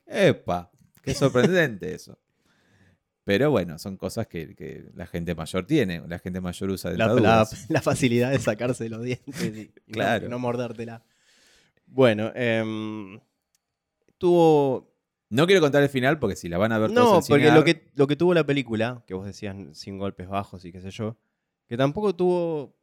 epa, 0.07 0.71
qué 1.03 1.13
sorprendente 1.13 1.93
eso. 1.93 2.17
Pero 3.25 3.51
bueno, 3.51 3.77
son 3.79 3.97
cosas 3.97 4.27
que, 4.27 4.55
que 4.55 4.85
la 4.93 5.05
gente 5.07 5.35
mayor 5.35 5.65
tiene, 5.65 6.01
la 6.07 6.19
gente 6.19 6.39
mayor 6.39 6.69
usa 6.69 6.91
La, 6.91 6.97
la- 7.07 7.13
dentaduras. 7.15 7.65
la 7.69 7.81
facilidad 7.81 8.31
de 8.31 8.39
sacarse 8.39 8.87
los 8.87 9.01
dientes 9.03 9.43
y, 9.43 9.71
no- 9.87 9.93
Claro. 9.93 10.29
no, 10.29 10.39
mordértela. 10.39 11.03
Bueno, 11.87 12.31
em, 12.35 13.19
tuvo. 14.17 14.93
No 15.29 15.45
quiero 15.47 15.59
contar 15.61 15.81
el 15.83 15.89
final 15.89 16.19
porque 16.19 16.35
si 16.35 16.47
la 16.49 16.57
van 16.57 16.71
a 16.71 16.77
ver 16.77 16.91
No, 16.91 17.01
todos 17.03 17.25
en 17.25 17.33
porque 17.33 17.45
Cinear- 17.49 17.55
lo 17.55 17.63
que, 17.63 17.91
lo 17.95 18.07
que 18.07 18.15
tuvo 18.15 18.33
la 18.33 18.45
película, 18.45 19.03
que 19.07 19.13
vos 19.15 19.25
decías 19.25 19.55
sin 19.73 19.97
golpes 19.97 20.27
bajos 20.27 20.63
y 20.65 20.71
qué 20.71 20.79
sé 20.81 20.91
yo, 20.91 21.17
que 21.67 21.77
tampoco 21.77 22.15
tuvo. 22.15 22.75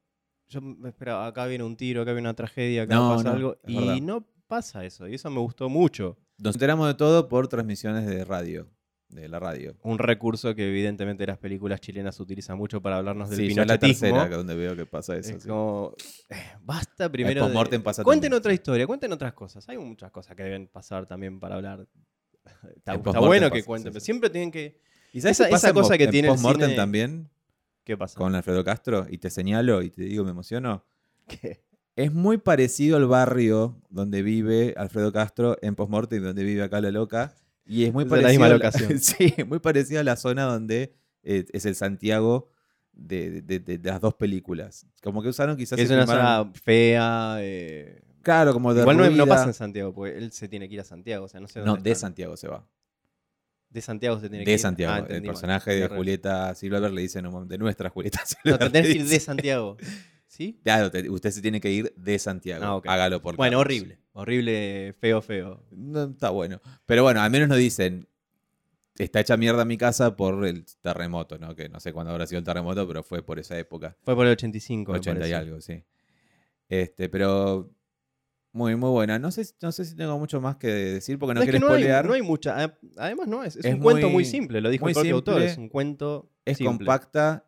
Yo 0.49 0.61
me 0.61 0.89
esperaba, 0.91 1.27
acá 1.27 1.47
viene 1.47 1.65
un 1.65 1.77
tiro, 1.77 2.03
acá 2.03 2.13
viene 2.13 2.29
una 2.29 2.35
tragedia, 2.35 2.83
acá 2.83 2.95
No, 2.97 3.11
pasa 3.17 3.25
no, 3.25 3.31
algo. 3.37 3.57
Y 3.67 3.77
verdad. 3.79 3.97
no 4.03 4.27
pasa 4.49 4.85
eso, 4.85 5.09
y 5.09 5.15
eso 5.15 5.31
me 5.31 5.39
gustó 5.39 5.69
mucho. 5.71 6.19
Nos 6.37 6.57
enteramos 6.57 6.89
de 6.89 6.95
todo 6.95 7.29
por 7.29 7.49
transmisiones 7.49 8.05
de 8.07 8.25
radio, 8.25 8.69
de 9.13 9.29
la 9.29 9.39
radio. 9.39 9.77
Un 9.83 9.99
recurso 9.99 10.55
que 10.55 10.69
evidentemente 10.69 11.27
las 11.27 11.39
películas 11.39 11.81
chilenas 11.81 12.19
utilizan 12.21 12.57
mucho 12.59 12.81
para 12.81 12.97
hablarnos 12.97 13.29
del 13.31 13.39
Sí, 13.39 13.55
ya 13.55 13.63
es 13.63 13.69
la 13.69 13.79
pinochetismo. 13.79 14.09
tercera 14.09 14.29
que 14.29 14.35
donde 14.37 14.55
veo 14.55 14.75
que 14.77 14.87
pasa 14.87 15.17
eso. 15.17 15.37
Es 15.37 15.43
sí. 15.43 15.49
como, 15.49 15.95
eh, 16.31 16.35
basta 16.63 17.11
primero. 17.11 17.47
de- 17.49 17.81
pasa 17.81 18.03
cuenten 18.05 18.31
también, 18.31 18.39
otra 18.41 18.51
sí. 18.51 18.55
historia, 18.55 18.87
cuenten 18.87 19.13
otras 19.13 19.33
cosas. 19.35 19.69
Hay 19.69 19.79
muchas 19.79 20.11
cosas 20.11 20.35
que 20.37 20.43
deben 20.43 20.67
pasar 20.67 21.07
también 21.07 21.39
para 21.39 21.57
hablar. 21.57 21.87
Está, 22.75 22.97
bueno 22.97 23.51
que 23.51 23.59
pasa, 23.61 23.67
cuenten, 23.67 23.93
sí, 23.93 23.95
pero 23.95 24.01
sí. 24.01 24.05
siempre 24.05 24.31
tienen 24.31 24.51
que. 24.51 24.81
¿Y 25.13 25.21
sabes 25.21 25.39
esa- 25.41 25.73
cosa 25.75 25.97
que 25.99 26.05
en 26.05 26.11
tiene 26.11 26.29
postmortem 26.29 26.71
cine- 26.71 26.77
también 26.77 27.31
¿Qué 27.85 27.97
pasa? 27.97 28.19
con 28.19 28.35
Alfredo 28.35 28.65
Castro? 28.65 29.07
Y 29.11 29.19
te 29.19 29.31
señalo 29.31 29.83
y 29.83 29.91
te 29.91 30.03
digo, 30.03 30.25
me 30.25 30.31
emociono. 30.31 30.85
¿Qué? 31.29 31.63
Es 31.95 32.11
muy 32.13 32.39
parecido 32.39 32.97
al 32.97 33.07
barrio 33.07 33.79
donde 33.91 34.23
vive 34.23 34.73
Alfredo 34.79 35.13
Castro 35.13 35.59
en 35.61 35.75
postmortem 35.75 36.23
y 36.23 36.25
donde 36.25 36.43
vive 36.43 36.63
acá 36.63 36.81
la 36.81 36.91
loca. 36.91 37.35
Y 37.67 37.85
es 37.85 37.93
muy 37.93 38.05
Es 38.05 38.11
de 38.11 38.17
la 38.17 38.23
parecido. 38.23 38.45
misma 38.49 38.69
a 38.69 38.93
la- 38.93 38.99
sí, 38.99 39.35
muy 39.47 39.59
parecido 39.61 40.01
a 40.01 40.05
la 40.05 40.17
zona 40.17 40.45
donde 40.45 40.95
eh, 41.23 41.45
es 41.53 41.65
el 41.67 41.75
Santiago 41.75 42.51
de, 42.93 43.43
de- 43.43 43.59
de- 43.61 43.79
de 43.79 43.91
las 43.91 44.01
dos 44.01 44.15
películas. 44.15 44.87
Como 45.03 45.23
que 45.23 45.29
usaron 45.29 45.57
quizás. 45.57 45.79
Es 45.79 45.89
una 45.91 46.05
filmaron- 46.05 46.45
zona 46.45 46.53
fea. 46.63 47.37
eh, 47.41 48.03
Claro, 48.23 48.53
como 48.53 48.73
de 48.73 48.83
Igual 48.83 48.97
no, 48.99 49.11
no 49.11 49.27
pasa 49.27 49.47
en 49.47 49.55
Santiago, 49.55 49.93
porque 49.93 50.17
él 50.17 50.31
se 50.33 50.47
tiene 50.49 50.69
que 50.69 50.75
ir 50.75 50.81
a 50.81 50.85
Santiago. 50.85 51.25
O 51.25 51.29
sea, 51.29 51.41
no 51.41 51.49
sé 51.49 51.59
No, 51.61 51.67
dónde 51.73 51.83
de 51.83 51.91
están. 51.93 52.11
Santiago 52.11 52.37
se 52.37 52.47
va. 52.49 52.65
De 53.71 53.81
Santiago 53.81 54.21
se 54.21 54.29
tiene 54.29 54.45
que 54.45 54.51
De 54.51 54.55
ir. 54.55 54.61
Santiago. 54.61 54.93
Ah, 54.93 54.99
el 54.99 55.03
entendí 55.05 55.27
mal. 55.29 55.35
personaje 55.35 55.71
de. 55.75 55.89
Julieta 55.89 56.55
Silver 56.55 56.91
le 56.93 57.01
dicen 57.01 57.21
en 57.21 57.27
un 57.27 57.33
momento, 57.33 57.53
de 57.53 57.59
nuestra 57.59 57.89
Julieta 57.91 58.21
No, 58.21 58.27
Silver. 58.27 58.59
te 58.59 58.71
tenés 58.71 58.87
que 58.93 58.97
ir 58.99 59.03
dice. 59.05 59.15
de 59.15 59.21
Santiago. 59.21 59.77
¿Sí? 60.33 60.59
Claro, 60.65 60.91
te- 60.91 61.11
usted 61.11 61.31
se 61.31 61.43
tiene 61.43 61.61
que 61.61 61.71
ir 61.71 61.93
de 61.95 62.19
Santiago. 62.19 62.65
Ah, 62.65 62.77
ok. 62.77 62.87
Hágalo 62.89 63.21
por 63.21 63.37
Bueno, 63.37 63.59
Carlos. 63.59 63.61
horrible. 63.67 63.99
Horrible, 64.15 64.95
feo, 64.99 65.21
feo. 65.21 65.63
No, 65.71 66.05
está 66.05 66.31
bueno. 66.31 66.59
Pero 66.87 67.03
bueno, 67.03 67.21
al 67.21 67.31
menos 67.31 67.51
nos 67.51 67.59
dicen, 67.59 68.09
está 68.97 69.21
hecha 69.21 69.37
mierda 69.37 69.67
mi 69.67 69.77
casa 69.77 70.17
por 70.17 70.47
el 70.47 70.65
terremoto, 70.81 71.37
¿no? 71.39 71.55
Que 71.55 71.69
no 71.69 71.81
sé 71.81 71.93
cuándo 71.93 72.13
habrá 72.13 72.27
sido 72.27 72.39
el 72.39 72.47
terremoto, 72.47 72.89
pero 72.89 73.03
fue 73.03 73.23
por 73.23 73.39
esa 73.39 73.59
época. 73.59 73.95
Fue 74.05 74.15
por 74.15 74.25
el 74.25 74.33
85. 74.33 74.93
me 74.93 74.99
80 75.01 75.29
y 75.29 75.33
algo, 75.35 75.61
sí. 75.61 75.85
Este, 76.71 77.11
pero 77.11 77.71
muy, 78.53 78.75
muy 78.77 78.89
buena. 78.89 79.19
No 79.19 79.31
sé, 79.31 79.47
no 79.61 79.71
sé 79.71 79.85
si 79.85 79.95
tengo 79.97 80.19
mucho 80.19 80.41
más 80.41 80.57
que 80.57 80.69
decir 80.69 81.19
porque 81.19 81.35
no, 81.35 81.41
que 81.43 81.51
quiero 81.51 81.67
no 81.67 81.75
hay, 81.75 81.83
spoilear. 81.83 82.07
no 82.07 82.15
hay 82.15 82.23
mucha. 82.23 82.65
a- 82.65 82.79
Además, 82.97 83.29
no, 83.29 83.45
es, 83.45 83.57
es 83.57 83.67
Es 83.67 83.75
un 83.75 83.81
cuento 83.81 84.07
muy- 84.07 84.13
muy 84.15 84.25
simple, 84.25 84.63
lo 84.63 84.71
dijo 84.71 84.87
muy 84.87 84.93
el 84.93 84.95
propio 84.95 85.15
autor. 85.17 85.43
Es 85.43 85.59
un 85.59 85.69
cuento. 85.69 86.31
es 86.47 86.57
simple. 86.57 86.79
compacta. 86.79 87.45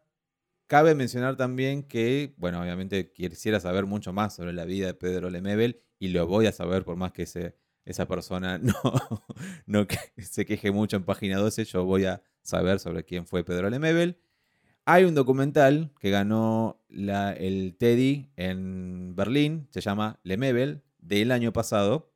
Cabe 0.75 0.97
mencionar 0.97 1.37
también 1.37 1.85
que, 1.85 2.35
bueno, 2.37 2.61
obviamente 2.61 3.13
quisiera 3.13 3.61
saber 3.61 3.87
mucho 3.87 4.13
más 4.13 4.35
sobre 4.35 4.53
la 4.53 4.65
vida 4.65 4.87
de 4.89 4.95
Pedro 4.95 5.31
Lemebel 5.31 5.81
y 6.01 6.09
lo 6.09 6.27
voy 6.27 6.47
a 6.47 6.51
saber 6.51 6.85
por 6.85 6.97
más 6.97 7.13
que 7.13 7.23
ese, 7.23 7.55
esa 7.85 8.09
persona 8.09 8.59
no, 8.59 8.73
no 9.67 9.87
se 10.19 10.45
queje 10.45 10.73
mucho 10.73 10.97
en 10.97 11.05
página 11.05 11.39
12, 11.39 11.65
yo 11.67 11.85
voy 11.85 12.07
a 12.07 12.25
saber 12.43 12.81
sobre 12.81 13.05
quién 13.05 13.25
fue 13.25 13.45
Pedro 13.45 13.71
Lemebel. 13.71 14.19
Hay 14.85 15.05
un 15.05 15.15
documental 15.15 15.93
que 16.01 16.11
ganó 16.11 16.83
la- 16.89 17.35
el 17.35 17.77
Teddy 17.79 18.33
en 18.35 19.15
Berlín, 19.15 19.69
se 19.71 19.81
llama 19.81 20.19
Lemebel, 20.25 20.83
del 20.99 21.31
año 21.31 21.53
pasado, 21.53 22.13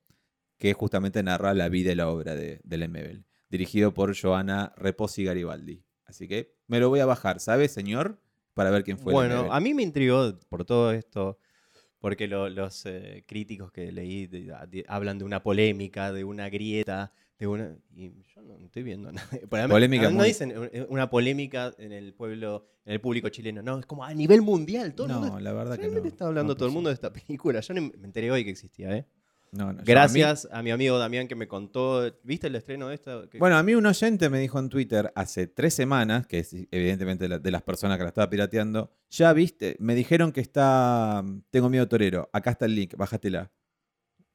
que 0.59 0.73
justamente 0.73 1.23
narra 1.23 1.55
la 1.55 1.69
vida 1.69 1.93
y 1.93 1.95
la 1.95 2.09
obra 2.09 2.35
de, 2.35 2.61
de 2.65 2.77
Lemebel, 2.77 3.25
dirigido 3.51 3.95
por 3.95 4.21
Joana 4.21 4.73
Reposi 4.77 5.23
Garibaldi. 5.23 5.85
Así 6.07 6.27
que 6.27 6.57
me 6.67 6.81
lo 6.81 6.89
voy 6.89 6.99
a 6.99 7.07
bajar, 7.07 7.39
¿sabe, 7.39 7.69
señor? 7.69 8.21
Para 8.59 8.71
ver 8.71 8.83
quién 8.83 8.99
fue 8.99 9.13
Bueno, 9.13 9.53
a 9.53 9.61
mí 9.61 9.73
me 9.73 9.83
intrigó 9.85 10.37
por 10.49 10.65
todo 10.65 10.91
esto, 10.93 11.39
porque 12.01 12.27
lo- 12.27 12.49
los 12.49 12.85
eh, 12.87 13.23
críticos 13.27 13.71
que 13.71 13.93
leí 13.93 14.27
de- 14.27 14.53
de- 14.69 14.85
hablan 14.89 15.17
de 15.19 15.25
una 15.25 15.43
polémica, 15.43 16.13
de 16.13 16.25
una 16.25 16.49
grieta, 16.51 17.13
de 17.39 17.47
una. 17.47 17.77
Y 17.95 18.11
yo 18.35 18.43
no 18.43 18.57
estoy 18.67 18.83
viendo 18.83 19.13
nada. 19.13 19.29
Polémica 19.69 20.11
no 20.11 20.17
muy- 20.19 20.27
dicen 20.27 20.53
eh, 20.73 20.85
una 20.89 21.09
polémica 21.09 21.73
en 21.79 21.93
el 21.93 22.13
pueblo, 22.15 22.67
en 22.85 22.95
el 22.95 23.01
público 23.01 23.29
chileno. 23.29 23.63
No, 23.63 23.79
es 23.79 23.87
como 23.87 24.05
a 24.05 24.13
nivel 24.13 24.43
mundial. 24.43 24.93
Todo 24.93 25.07
el 25.07 25.13
No, 25.13 25.21
mundo- 25.21 25.41
la 25.41 25.53
verdad 25.53 25.77
que 25.77 25.83
no. 25.83 25.89
Realmente 25.91 26.09
está 26.09 26.27
hablando 26.27 26.55
no 26.55 26.57
todo 26.57 26.67
el 26.69 26.75
mundo 26.75 26.91
de 26.91 26.95
esta 26.95 27.13
película. 27.13 27.61
Yo 27.61 27.75
me 27.75 27.93
enteré 28.03 28.31
hoy 28.33 28.43
que 28.45 28.51
existía, 28.51 28.97
¿eh? 28.97 29.07
No, 29.53 29.67
no, 29.67 29.73
yo- 29.73 29.79
a 29.79 29.83
mí- 29.83 29.85
Gracias 29.87 30.49
a 30.53 30.63
mi, 30.63 30.71
amigo 30.71 30.99
Damián 30.99 31.27
que 31.27 31.35
me 31.35 31.49
contó. 31.49 32.13
¿Viste 32.23 32.49
el 32.49 32.57
estreno 32.57 32.89
de 32.89 32.95
esta? 32.97 33.23
Bueno, 33.39 33.57
a 33.57 33.63
mí 33.63 33.75
un 33.75 33.87
oyente 33.87 34.29
me 34.29 34.39
dijo 34.39 34.59
en 34.59 34.69
Twitter 34.69 35.11
hace 35.15 35.47
tres 35.47 35.73
semanas, 35.75 36.27
que 36.27 36.41
es 36.41 36.53
evidentemente 36.71 37.25
de, 37.25 37.29
la- 37.31 37.39
de 37.39 37.51
las 37.51 37.63
personas 37.63 37.97
que 37.97 38.03
la 38.05 38.09
estaba 38.09 38.29
pirateando, 38.29 38.93
ya 39.09 39.33
viste, 39.33 39.77
me 39.81 39.95
dijeron 39.95 40.33
que 40.33 40.41
está 40.41 41.25
Tengo 41.51 41.69
miedo 41.71 41.89
torero, 41.89 42.29
acá 42.33 42.51
está 42.51 42.67
el 42.67 42.75
link, 42.75 42.95
bájatela. 42.97 43.51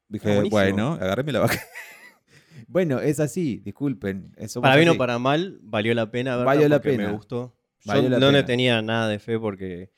Dije, 0.10 0.40
Ah, 0.40 0.44
bueno, 0.50 0.94
agarréme 0.94 1.32
la 1.32 1.40
bajé. 1.42 1.60
bueno, 2.68 3.00
es 3.00 3.20
así, 3.20 3.58
disculpen. 3.64 4.32
eso 4.38 4.62
para 4.62 4.76
bien 4.76 4.90
o 4.90 4.98
para 4.98 5.20
mal, 5.20 5.60
valió 5.64 5.94
la 5.94 6.10
pena 6.12 6.38
Valió 6.38 6.68
la 6.70 6.82
pena. 6.82 7.08
me 7.08 7.14
gustó. 7.14 7.56
Yo 7.82 7.94
Valió 7.94 8.10
no 8.20 8.32
le 8.32 8.44
tenía 8.44 8.82
nada 8.82 9.08
de 9.10 9.20
fe 9.20 9.38
porque 9.40 9.92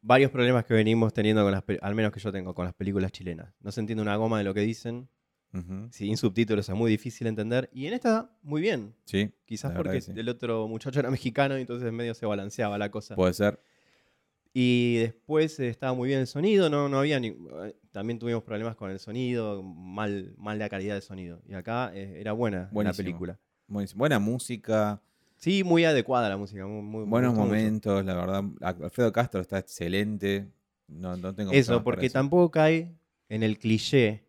varios 0.00 0.30
problemas 0.30 0.64
que 0.64 0.74
venimos 0.74 1.12
teniendo 1.12 1.42
con 1.42 1.52
las 1.52 1.62
al 1.82 1.94
menos 1.94 2.12
que 2.12 2.20
yo 2.20 2.32
tengo 2.32 2.54
con 2.54 2.64
las 2.64 2.74
películas 2.74 3.12
chilenas. 3.12 3.52
No 3.60 3.70
se 3.72 3.80
entiende 3.80 4.02
una 4.02 4.16
goma 4.16 4.38
de 4.38 4.44
lo 4.44 4.54
que 4.54 4.60
dicen. 4.60 5.08
Ujú, 5.54 5.88
Sin 5.90 6.16
subtítulos 6.16 6.68
es 6.68 6.74
muy 6.74 6.90
difícil 6.90 7.26
entender. 7.26 7.70
Y 7.72 7.86
en 7.86 7.94
esta, 7.94 8.30
muy 8.42 8.60
bien. 8.60 8.94
Sí, 9.04 9.30
Quizás 9.44 9.72
porque 9.72 10.00
sí. 10.00 10.12
el 10.14 10.28
otro 10.28 10.66
muchacho 10.68 10.98
era 11.00 11.10
mexicano 11.10 11.56
y 11.56 11.62
entonces 11.62 11.90
medio 11.92 12.14
se 12.14 12.26
balanceaba 12.26 12.76
la 12.78 12.90
cosa. 12.90 13.14
puede 13.14 13.32
ser. 13.32 13.60
Y 14.52 14.96
después 14.96 15.58
eh, 15.60 15.68
estaba 15.68 15.92
muy 15.92 16.08
bien 16.08 16.20
el 16.20 16.26
sonido, 16.26 16.70
no, 16.70 16.88
no 16.88 16.98
había 17.00 17.20
ni- 17.20 17.28
eh, 17.64 17.76
también 17.92 18.18
tuvimos 18.18 18.42
problemas 18.42 18.74
con 18.74 18.90
el 18.90 18.98
sonido, 18.98 19.62
mal, 19.62 20.32
mal 20.38 20.58
la 20.58 20.68
calidad 20.70 20.94
del 20.94 21.02
sonido. 21.02 21.42
Y 21.46 21.52
acá 21.54 21.90
eh, 21.94 22.16
era 22.20 22.32
buena 22.32 22.70
la 22.72 22.92
película. 22.94 23.38
Buenísimo. 23.66 23.98
Buena 23.98 24.18
música, 24.18 25.02
Sí, 25.36 25.64
muy 25.64 25.84
adecuada 25.84 26.28
la 26.28 26.36
música. 26.36 26.66
Muy, 26.66 26.82
muy- 26.82 27.04
buenos 27.04 27.34
mucho. 27.34 27.44
momentos, 27.46 28.04
la 28.04 28.14
verdad. 28.14 28.44
Alfredo 28.60 29.12
Castro 29.12 29.40
está 29.40 29.58
excelente. 29.58 30.50
No, 30.88 31.16
no 31.16 31.34
tengo 31.34 31.52
Eso, 31.52 31.82
porque 31.84 32.10
tampoco 32.10 32.50
cae 32.50 32.96
en 33.28 33.42
el 33.42 33.58
cliché 33.58 34.24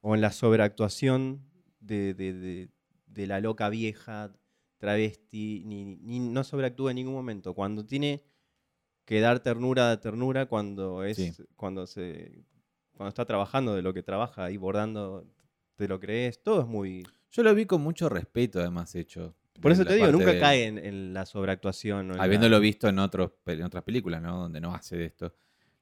o 0.00 0.14
en 0.14 0.20
la 0.20 0.30
sobreactuación 0.32 1.42
de, 1.80 2.14
de- 2.14 2.32
de- 2.34 2.68
de 3.06 3.26
la 3.26 3.40
loca 3.40 3.68
vieja, 3.68 4.32
travesti, 4.78 5.62
ni, 5.66 5.84
ni- 5.84 6.20
no 6.20 6.44
sobreactúa 6.44 6.90
en 6.90 6.96
ningún 6.96 7.14
momento. 7.14 7.54
Cuando 7.54 7.84
tiene 7.84 8.22
que 9.04 9.20
dar 9.20 9.40
ternura 9.40 9.90
a 9.90 10.00
ternura, 10.00 10.46
cuando 10.46 11.02
es 11.04 11.16
Sí. 11.16 11.32
cuando 11.56 11.86
se 11.86 12.44
cuando 12.92 13.08
está 13.08 13.24
trabajando 13.24 13.74
de 13.74 13.82
lo 13.82 13.92
que 13.94 14.02
trabaja 14.02 14.50
y 14.50 14.56
bordando 14.58 15.26
te 15.76 15.88
lo 15.88 15.98
crees, 15.98 16.42
todo 16.42 16.60
es 16.60 16.66
muy... 16.68 17.04
Yo 17.32 17.42
lo 17.42 17.52
vi 17.54 17.64
con 17.66 17.80
mucho 17.80 18.08
respeto, 18.08 18.60
además, 18.60 18.94
hecho. 18.94 19.34
Por 19.62 19.72
eso 19.72 19.84
te 19.84 19.94
digo, 19.94 20.08
nunca 20.08 20.32
de- 20.32 20.40
cae 20.40 20.66
en, 20.66 20.78
en 20.78 21.14
la 21.14 21.24
sobreactuación. 21.24 22.10
o 22.10 22.12
en 22.12 22.18
la- 22.18 22.24
Habiéndolo 22.24 22.60
visto 22.60 22.88
en, 22.88 22.98
otros, 22.98 23.30
en 23.46 23.62
otras 23.62 23.82
películas, 23.84 24.20
¿no? 24.20 24.38
Donde 24.38 24.60
no 24.60 24.74
hace 24.74 24.96
de 24.96 25.06
esto. 25.06 25.34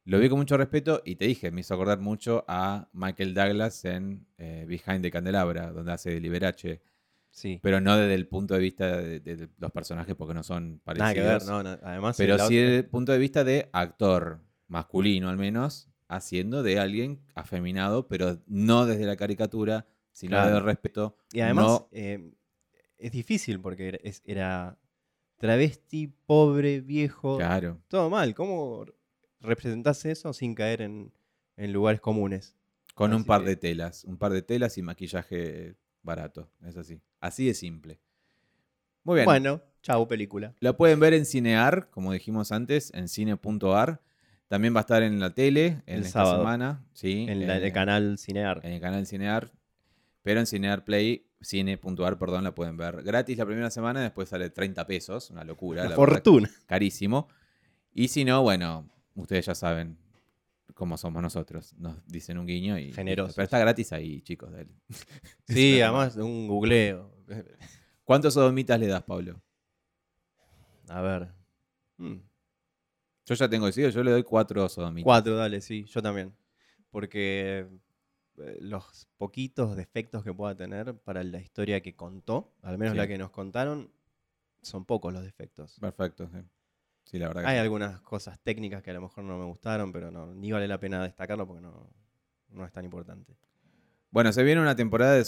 Lo 0.04 0.18
vi 0.18 0.28
con 0.28 0.38
mucho 0.38 0.56
respeto 0.56 1.02
y 1.04 1.16
te 1.16 1.26
dije, 1.26 1.50
me 1.50 1.60
hizo 1.60 1.74
acordar 1.74 2.00
mucho 2.00 2.44
a 2.48 2.88
Michael 2.92 3.34
Douglas 3.34 3.84
en 3.84 4.26
eh, 4.38 4.64
Behind 4.66 5.02
the 5.02 5.10
Candelabra, 5.10 5.72
donde 5.72 5.92
hace 5.92 6.10
de 6.10 6.20
Liberace. 6.20 6.80
Sí. 7.30 7.60
Pero 7.62 7.80
no 7.80 7.96
desde 7.96 8.14
el 8.14 8.26
punto 8.26 8.54
de 8.54 8.60
vista 8.60 8.96
de, 8.96 9.20
de- 9.20 9.36
de 9.36 9.48
los 9.58 9.70
personajes, 9.70 10.14
porque 10.16 10.34
no 10.34 10.42
son 10.42 10.80
parecidos. 10.82 11.14
Nada 11.14 11.14
que 11.14 11.20
ver, 11.20 11.44
no, 11.46 11.62
no, 11.62 11.78
Además, 11.82 12.16
Pero 12.16 12.38
sí 12.48 12.56
desde 12.56 12.78
el 12.78 12.86
punto 12.86 13.12
de 13.12 13.18
vista 13.18 13.44
de 13.44 13.68
actor 13.72 14.40
masculino, 14.68 15.28
al 15.28 15.36
menos, 15.36 15.88
haciendo 16.08 16.62
de 16.64 16.80
alguien 16.80 17.20
afeminado, 17.36 18.08
pero 18.08 18.38
no 18.46 18.86
desde 18.86 19.04
la 19.04 19.14
caricatura, 19.16 19.86
sino 20.12 20.30
Claro. 20.30 20.46
desde 20.46 20.58
el 20.58 20.64
respeto. 20.64 21.16
Y 21.32 21.40
además 21.40 21.66
no- 21.66 21.88
eh, 21.92 22.32
es 23.00 23.12
difícil 23.12 23.60
porque 23.60 23.88
era, 23.88 23.98
es- 24.02 24.22
era 24.24 24.78
travesti, 25.38 26.12
pobre, 26.26 26.80
viejo, 26.80 27.36
claro. 27.38 27.80
todo 27.88 28.10
mal. 28.10 28.34
¿Cómo 28.34 28.84
representás 29.40 30.04
eso 30.04 30.32
sin 30.32 30.54
caer 30.54 30.82
en, 30.82 31.12
en 31.56 31.72
lugares 31.72 32.00
comunes? 32.00 32.56
Con 32.94 33.14
un 33.14 33.24
par 33.24 33.42
que- 33.42 33.50
de 33.50 33.56
telas, 33.56 34.04
un 34.04 34.18
par 34.18 34.32
de 34.32 34.42
telas 34.42 34.76
y 34.76 34.82
maquillaje 34.82 35.74
barato, 36.02 36.50
es 36.64 36.76
así. 36.76 37.00
Así 37.20 37.46
de 37.46 37.54
simple. 37.54 38.00
Muy 39.04 39.14
bien. 39.16 39.24
Bueno, 39.24 39.62
chau, 39.82 40.06
película. 40.06 40.54
La 40.60 40.76
pueden 40.76 41.00
ver 41.00 41.14
en 41.14 41.24
Cinear, 41.24 41.88
como 41.90 42.12
dijimos 42.12 42.52
antes, 42.52 42.92
en 42.94 43.08
cine.ar. 43.08 44.02
También 44.48 44.74
va 44.74 44.78
a 44.78 44.82
estar 44.82 45.02
en 45.02 45.20
la 45.20 45.32
tele 45.32 45.66
en 45.86 45.96
El 45.96 46.00
esta 46.00 46.24
sábado. 46.24 46.38
semana. 46.38 46.84
Sí, 46.92 47.24
En 47.28 47.46
la- 47.46 47.56
eh, 47.58 47.66
el 47.66 47.72
canal 47.72 48.18
Cinear. 48.18 48.60
en 48.64 48.72
el 48.72 48.80
canal 48.80 49.06
Cinear. 49.06 49.50
Pero 50.22 50.40
en 50.40 50.46
Cinear 50.46 50.84
Play, 50.84 51.26
cine.ar, 51.40 52.18
perdón, 52.18 52.44
la 52.44 52.54
pueden 52.54 52.76
ver 52.76 53.02
gratis 53.02 53.38
la 53.38 53.46
primera 53.46 53.70
semana, 53.70 54.02
después 54.02 54.28
sale 54.28 54.50
30 54.50 54.86
pesos, 54.86 55.30
una 55.30 55.44
locura. 55.44 55.82
Una 55.82 55.90
la 55.90 55.96
verdad, 55.96 56.14
fortuna. 56.14 56.50
carísimo. 56.66 57.28
Y 57.94 58.08
si 58.08 58.24
no, 58.24 58.42
bueno, 58.42 58.88
ustedes 59.14 59.46
ya 59.46 59.54
saben 59.54 59.96
cómo 60.74 60.96
somos 60.96 61.22
nosotros. 61.22 61.74
Nos 61.78 62.06
dicen 62.06 62.38
un 62.38 62.46
guiño 62.46 62.78
y. 62.78 62.92
Generosos. 62.92 63.34
Pero 63.34 63.44
está 63.44 63.58
gratis 63.58 63.92
ahí, 63.92 64.20
chicos. 64.22 64.52
dale. 64.52 64.68
Sí, 65.48 65.80
además 65.80 66.14
de 66.14 66.22
un 66.22 66.46
googleo. 66.48 67.10
¿Cuántos 68.04 68.34
sodomitas 68.34 68.78
le 68.78 68.86
das, 68.88 69.02
Pablo? 69.02 69.40
A 70.88 71.00
ver. 71.00 71.28
Mm, 71.98 72.16
Yo 73.26 73.34
ya 73.34 73.48
tengo 73.48 73.66
decidido, 73.66 73.90
yo 73.90 74.02
le 74.02 74.10
doy 74.10 74.22
cuatro 74.24 74.68
sodomitas. 74.68 75.04
Cuatro, 75.04 75.36
dale, 75.36 75.60
sí, 75.60 75.84
yo 75.84 76.02
también. 76.02 76.34
Porque 76.90 77.66
los 78.60 79.08
poquitos 79.16 79.76
defectos 79.76 80.24
que 80.24 80.32
pueda 80.34 80.54
tener 80.54 80.96
para 80.98 81.22
la 81.24 81.40
historia 81.40 81.80
que 81.80 81.94
contó, 81.94 82.52
al 82.62 82.78
menos 82.78 82.92
Sí. 82.92 82.98
la 82.98 83.06
que 83.06 83.18
nos 83.18 83.30
contaron, 83.30 83.90
son 84.62 84.84
pocos 84.84 85.12
los 85.12 85.22
defectos. 85.22 85.78
Perfecto, 85.80 86.28
sí. 86.28 86.38
Sí, 87.04 87.18
la 87.18 87.28
verdad 87.28 87.46
Hay 87.46 87.58
algunas 87.58 88.00
cosas 88.02 88.38
técnicas 88.40 88.82
que 88.82 88.90
a 88.90 88.94
lo 88.94 89.00
mejor 89.00 89.24
no 89.24 89.38
me 89.38 89.44
gustaron, 89.44 89.90
pero 89.92 90.10
no, 90.10 90.32
ni 90.34 90.52
vale 90.52 90.68
la 90.68 90.78
pena 90.78 91.02
destacarlo 91.02 91.46
porque 91.46 91.62
no, 91.62 91.90
no 92.50 92.64
es 92.64 92.72
tan 92.72 92.84
importante. 92.84 93.36
Bueno, 94.10 94.32
se 94.32 94.42
viene 94.42 94.60
una 94.60 94.76
temporada 94.76 95.14
de, 95.14 95.24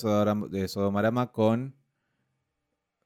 Sodomarama 0.68 1.32
con. 1.32 1.76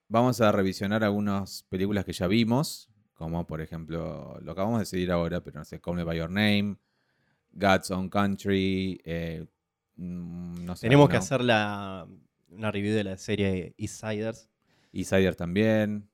Vamos 0.09 0.40
a 0.40 0.53
revisionar 0.53 1.05
algunas 1.05 1.64
películas 1.64 2.05
que 2.05 2.12
ya 2.12 2.27
vimos, 2.27 2.90
como 3.14 3.47
por 3.47 3.61
ejemplo, 3.61 4.38
lo 4.40 4.53
acabamos 4.53 4.79
de 4.79 4.83
decidir 4.83 5.11
ahora, 5.11 5.42
pero 5.42 5.59
no 5.59 5.64
sé, 5.64 5.81
Call 5.81 5.97
Me 5.97 6.05
By 6.05 6.19
Your 6.19 6.31
Name, 6.31 6.77
God's 7.53 7.90
Own 7.90 8.09
Country, 8.09 9.01
eh, 9.05 9.47
no 9.96 10.76
sé. 10.76 10.87
Tenemos 10.87 11.09
que 11.09 11.16
hacer 11.16 11.42
la, 11.42 12.06
una 12.50 12.70
review 12.70 12.94
de 12.94 13.04
la 13.04 13.16
serie 13.16 13.74
Eastsiders. 13.78 14.48
Insider 14.92 15.35
también. 15.37 16.09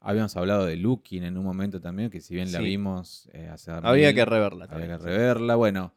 Habíamos 0.00 0.36
hablado 0.36 0.66
de 0.66 0.76
Looking 0.76 1.22
en 1.24 1.38
un 1.38 1.44
momento 1.44 1.80
también, 1.80 2.10
que 2.10 2.20
si 2.20 2.34
bien 2.34 2.52
la 2.52 2.58
Sí. 2.58 2.64
vimos 2.64 3.28
eh, 3.32 3.48
hace 3.50 3.70
Habría 3.70 4.08
mil, 4.08 4.14
que 4.14 4.24
reverla. 4.26 4.64
habría 4.66 4.86
que 4.86 4.92
también, 4.98 5.16
reverla. 5.18 5.54
Bueno, 5.56 5.94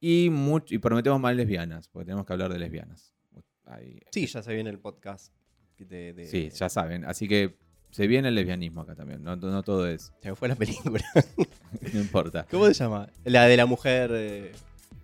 y, 0.00 0.30
much- 0.30 0.72
y 0.72 0.78
prometemos 0.78 1.20
más 1.20 1.36
lesbianas, 1.36 1.88
porque 1.88 2.06
tenemos 2.06 2.24
que 2.24 2.32
hablar 2.32 2.50
de 2.52 2.58
lesbianas. 2.58 3.12
Ahí- 3.66 4.00
Sí, 4.10 4.26
ya 4.26 4.42
se 4.42 4.54
viene 4.54 4.70
el 4.70 4.78
podcast. 4.78 5.32
De, 5.78 6.12
de- 6.14 6.26
Sí, 6.26 6.48
ya 6.50 6.68
saben. 6.70 7.04
Así 7.04 7.28
que 7.28 7.56
se 7.90 8.06
viene 8.06 8.28
el 8.28 8.34
lesbianismo 8.34 8.80
acá 8.82 8.94
también. 8.94 9.22
No, 9.22 9.36
no 9.36 9.62
todo 9.62 9.86
es. 9.86 10.12
Se 10.22 10.30
me 10.30 10.34
fue 10.36 10.48
la 10.48 10.54
película. 10.56 11.04
No 11.92 12.00
importa. 12.00 12.46
¿Cómo 12.50 12.66
se 12.66 12.74
llama? 12.74 13.08
La 13.24 13.44
de 13.46 13.56
la 13.56 13.64
mujer. 13.66 14.10
eh, 14.14 14.52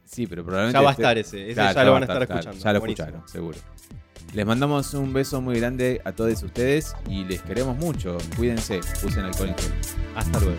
Sí, 0.06 0.26
pero 0.26 0.44
probablemente. 0.44 0.78
Ya 0.78 0.82
va 0.82 0.88
a 0.88 0.92
este- 0.92 1.02
estar 1.02 1.18
ese, 1.18 1.44
ese 1.46 1.54
claro, 1.54 1.74
ya, 1.74 1.84
lo 1.84 1.92
van 1.92 2.02
a 2.02 2.04
estar, 2.06 2.22
estar 2.22 2.38
escuchando. 2.38 2.64
ya 2.64 2.72
lo 2.72 2.78
Buenísimo. 2.80 3.06
escucharon, 3.08 3.28
seguro. 3.28 3.58
Les 4.32 4.46
mandamos 4.46 4.94
un 4.94 5.12
beso 5.12 5.40
muy 5.40 5.58
grande 5.58 6.00
a 6.04 6.12
todos 6.12 6.42
ustedes 6.42 6.94
y 7.08 7.24
les 7.24 7.42
queremos 7.42 7.76
mucho. 7.76 8.18
Cuídense, 8.36 8.80
usen 9.04 9.24
alcohol 9.24 9.48
en 9.50 9.56
gel. 9.58 9.72
Hasta 10.16 10.40
luego. 10.40 10.56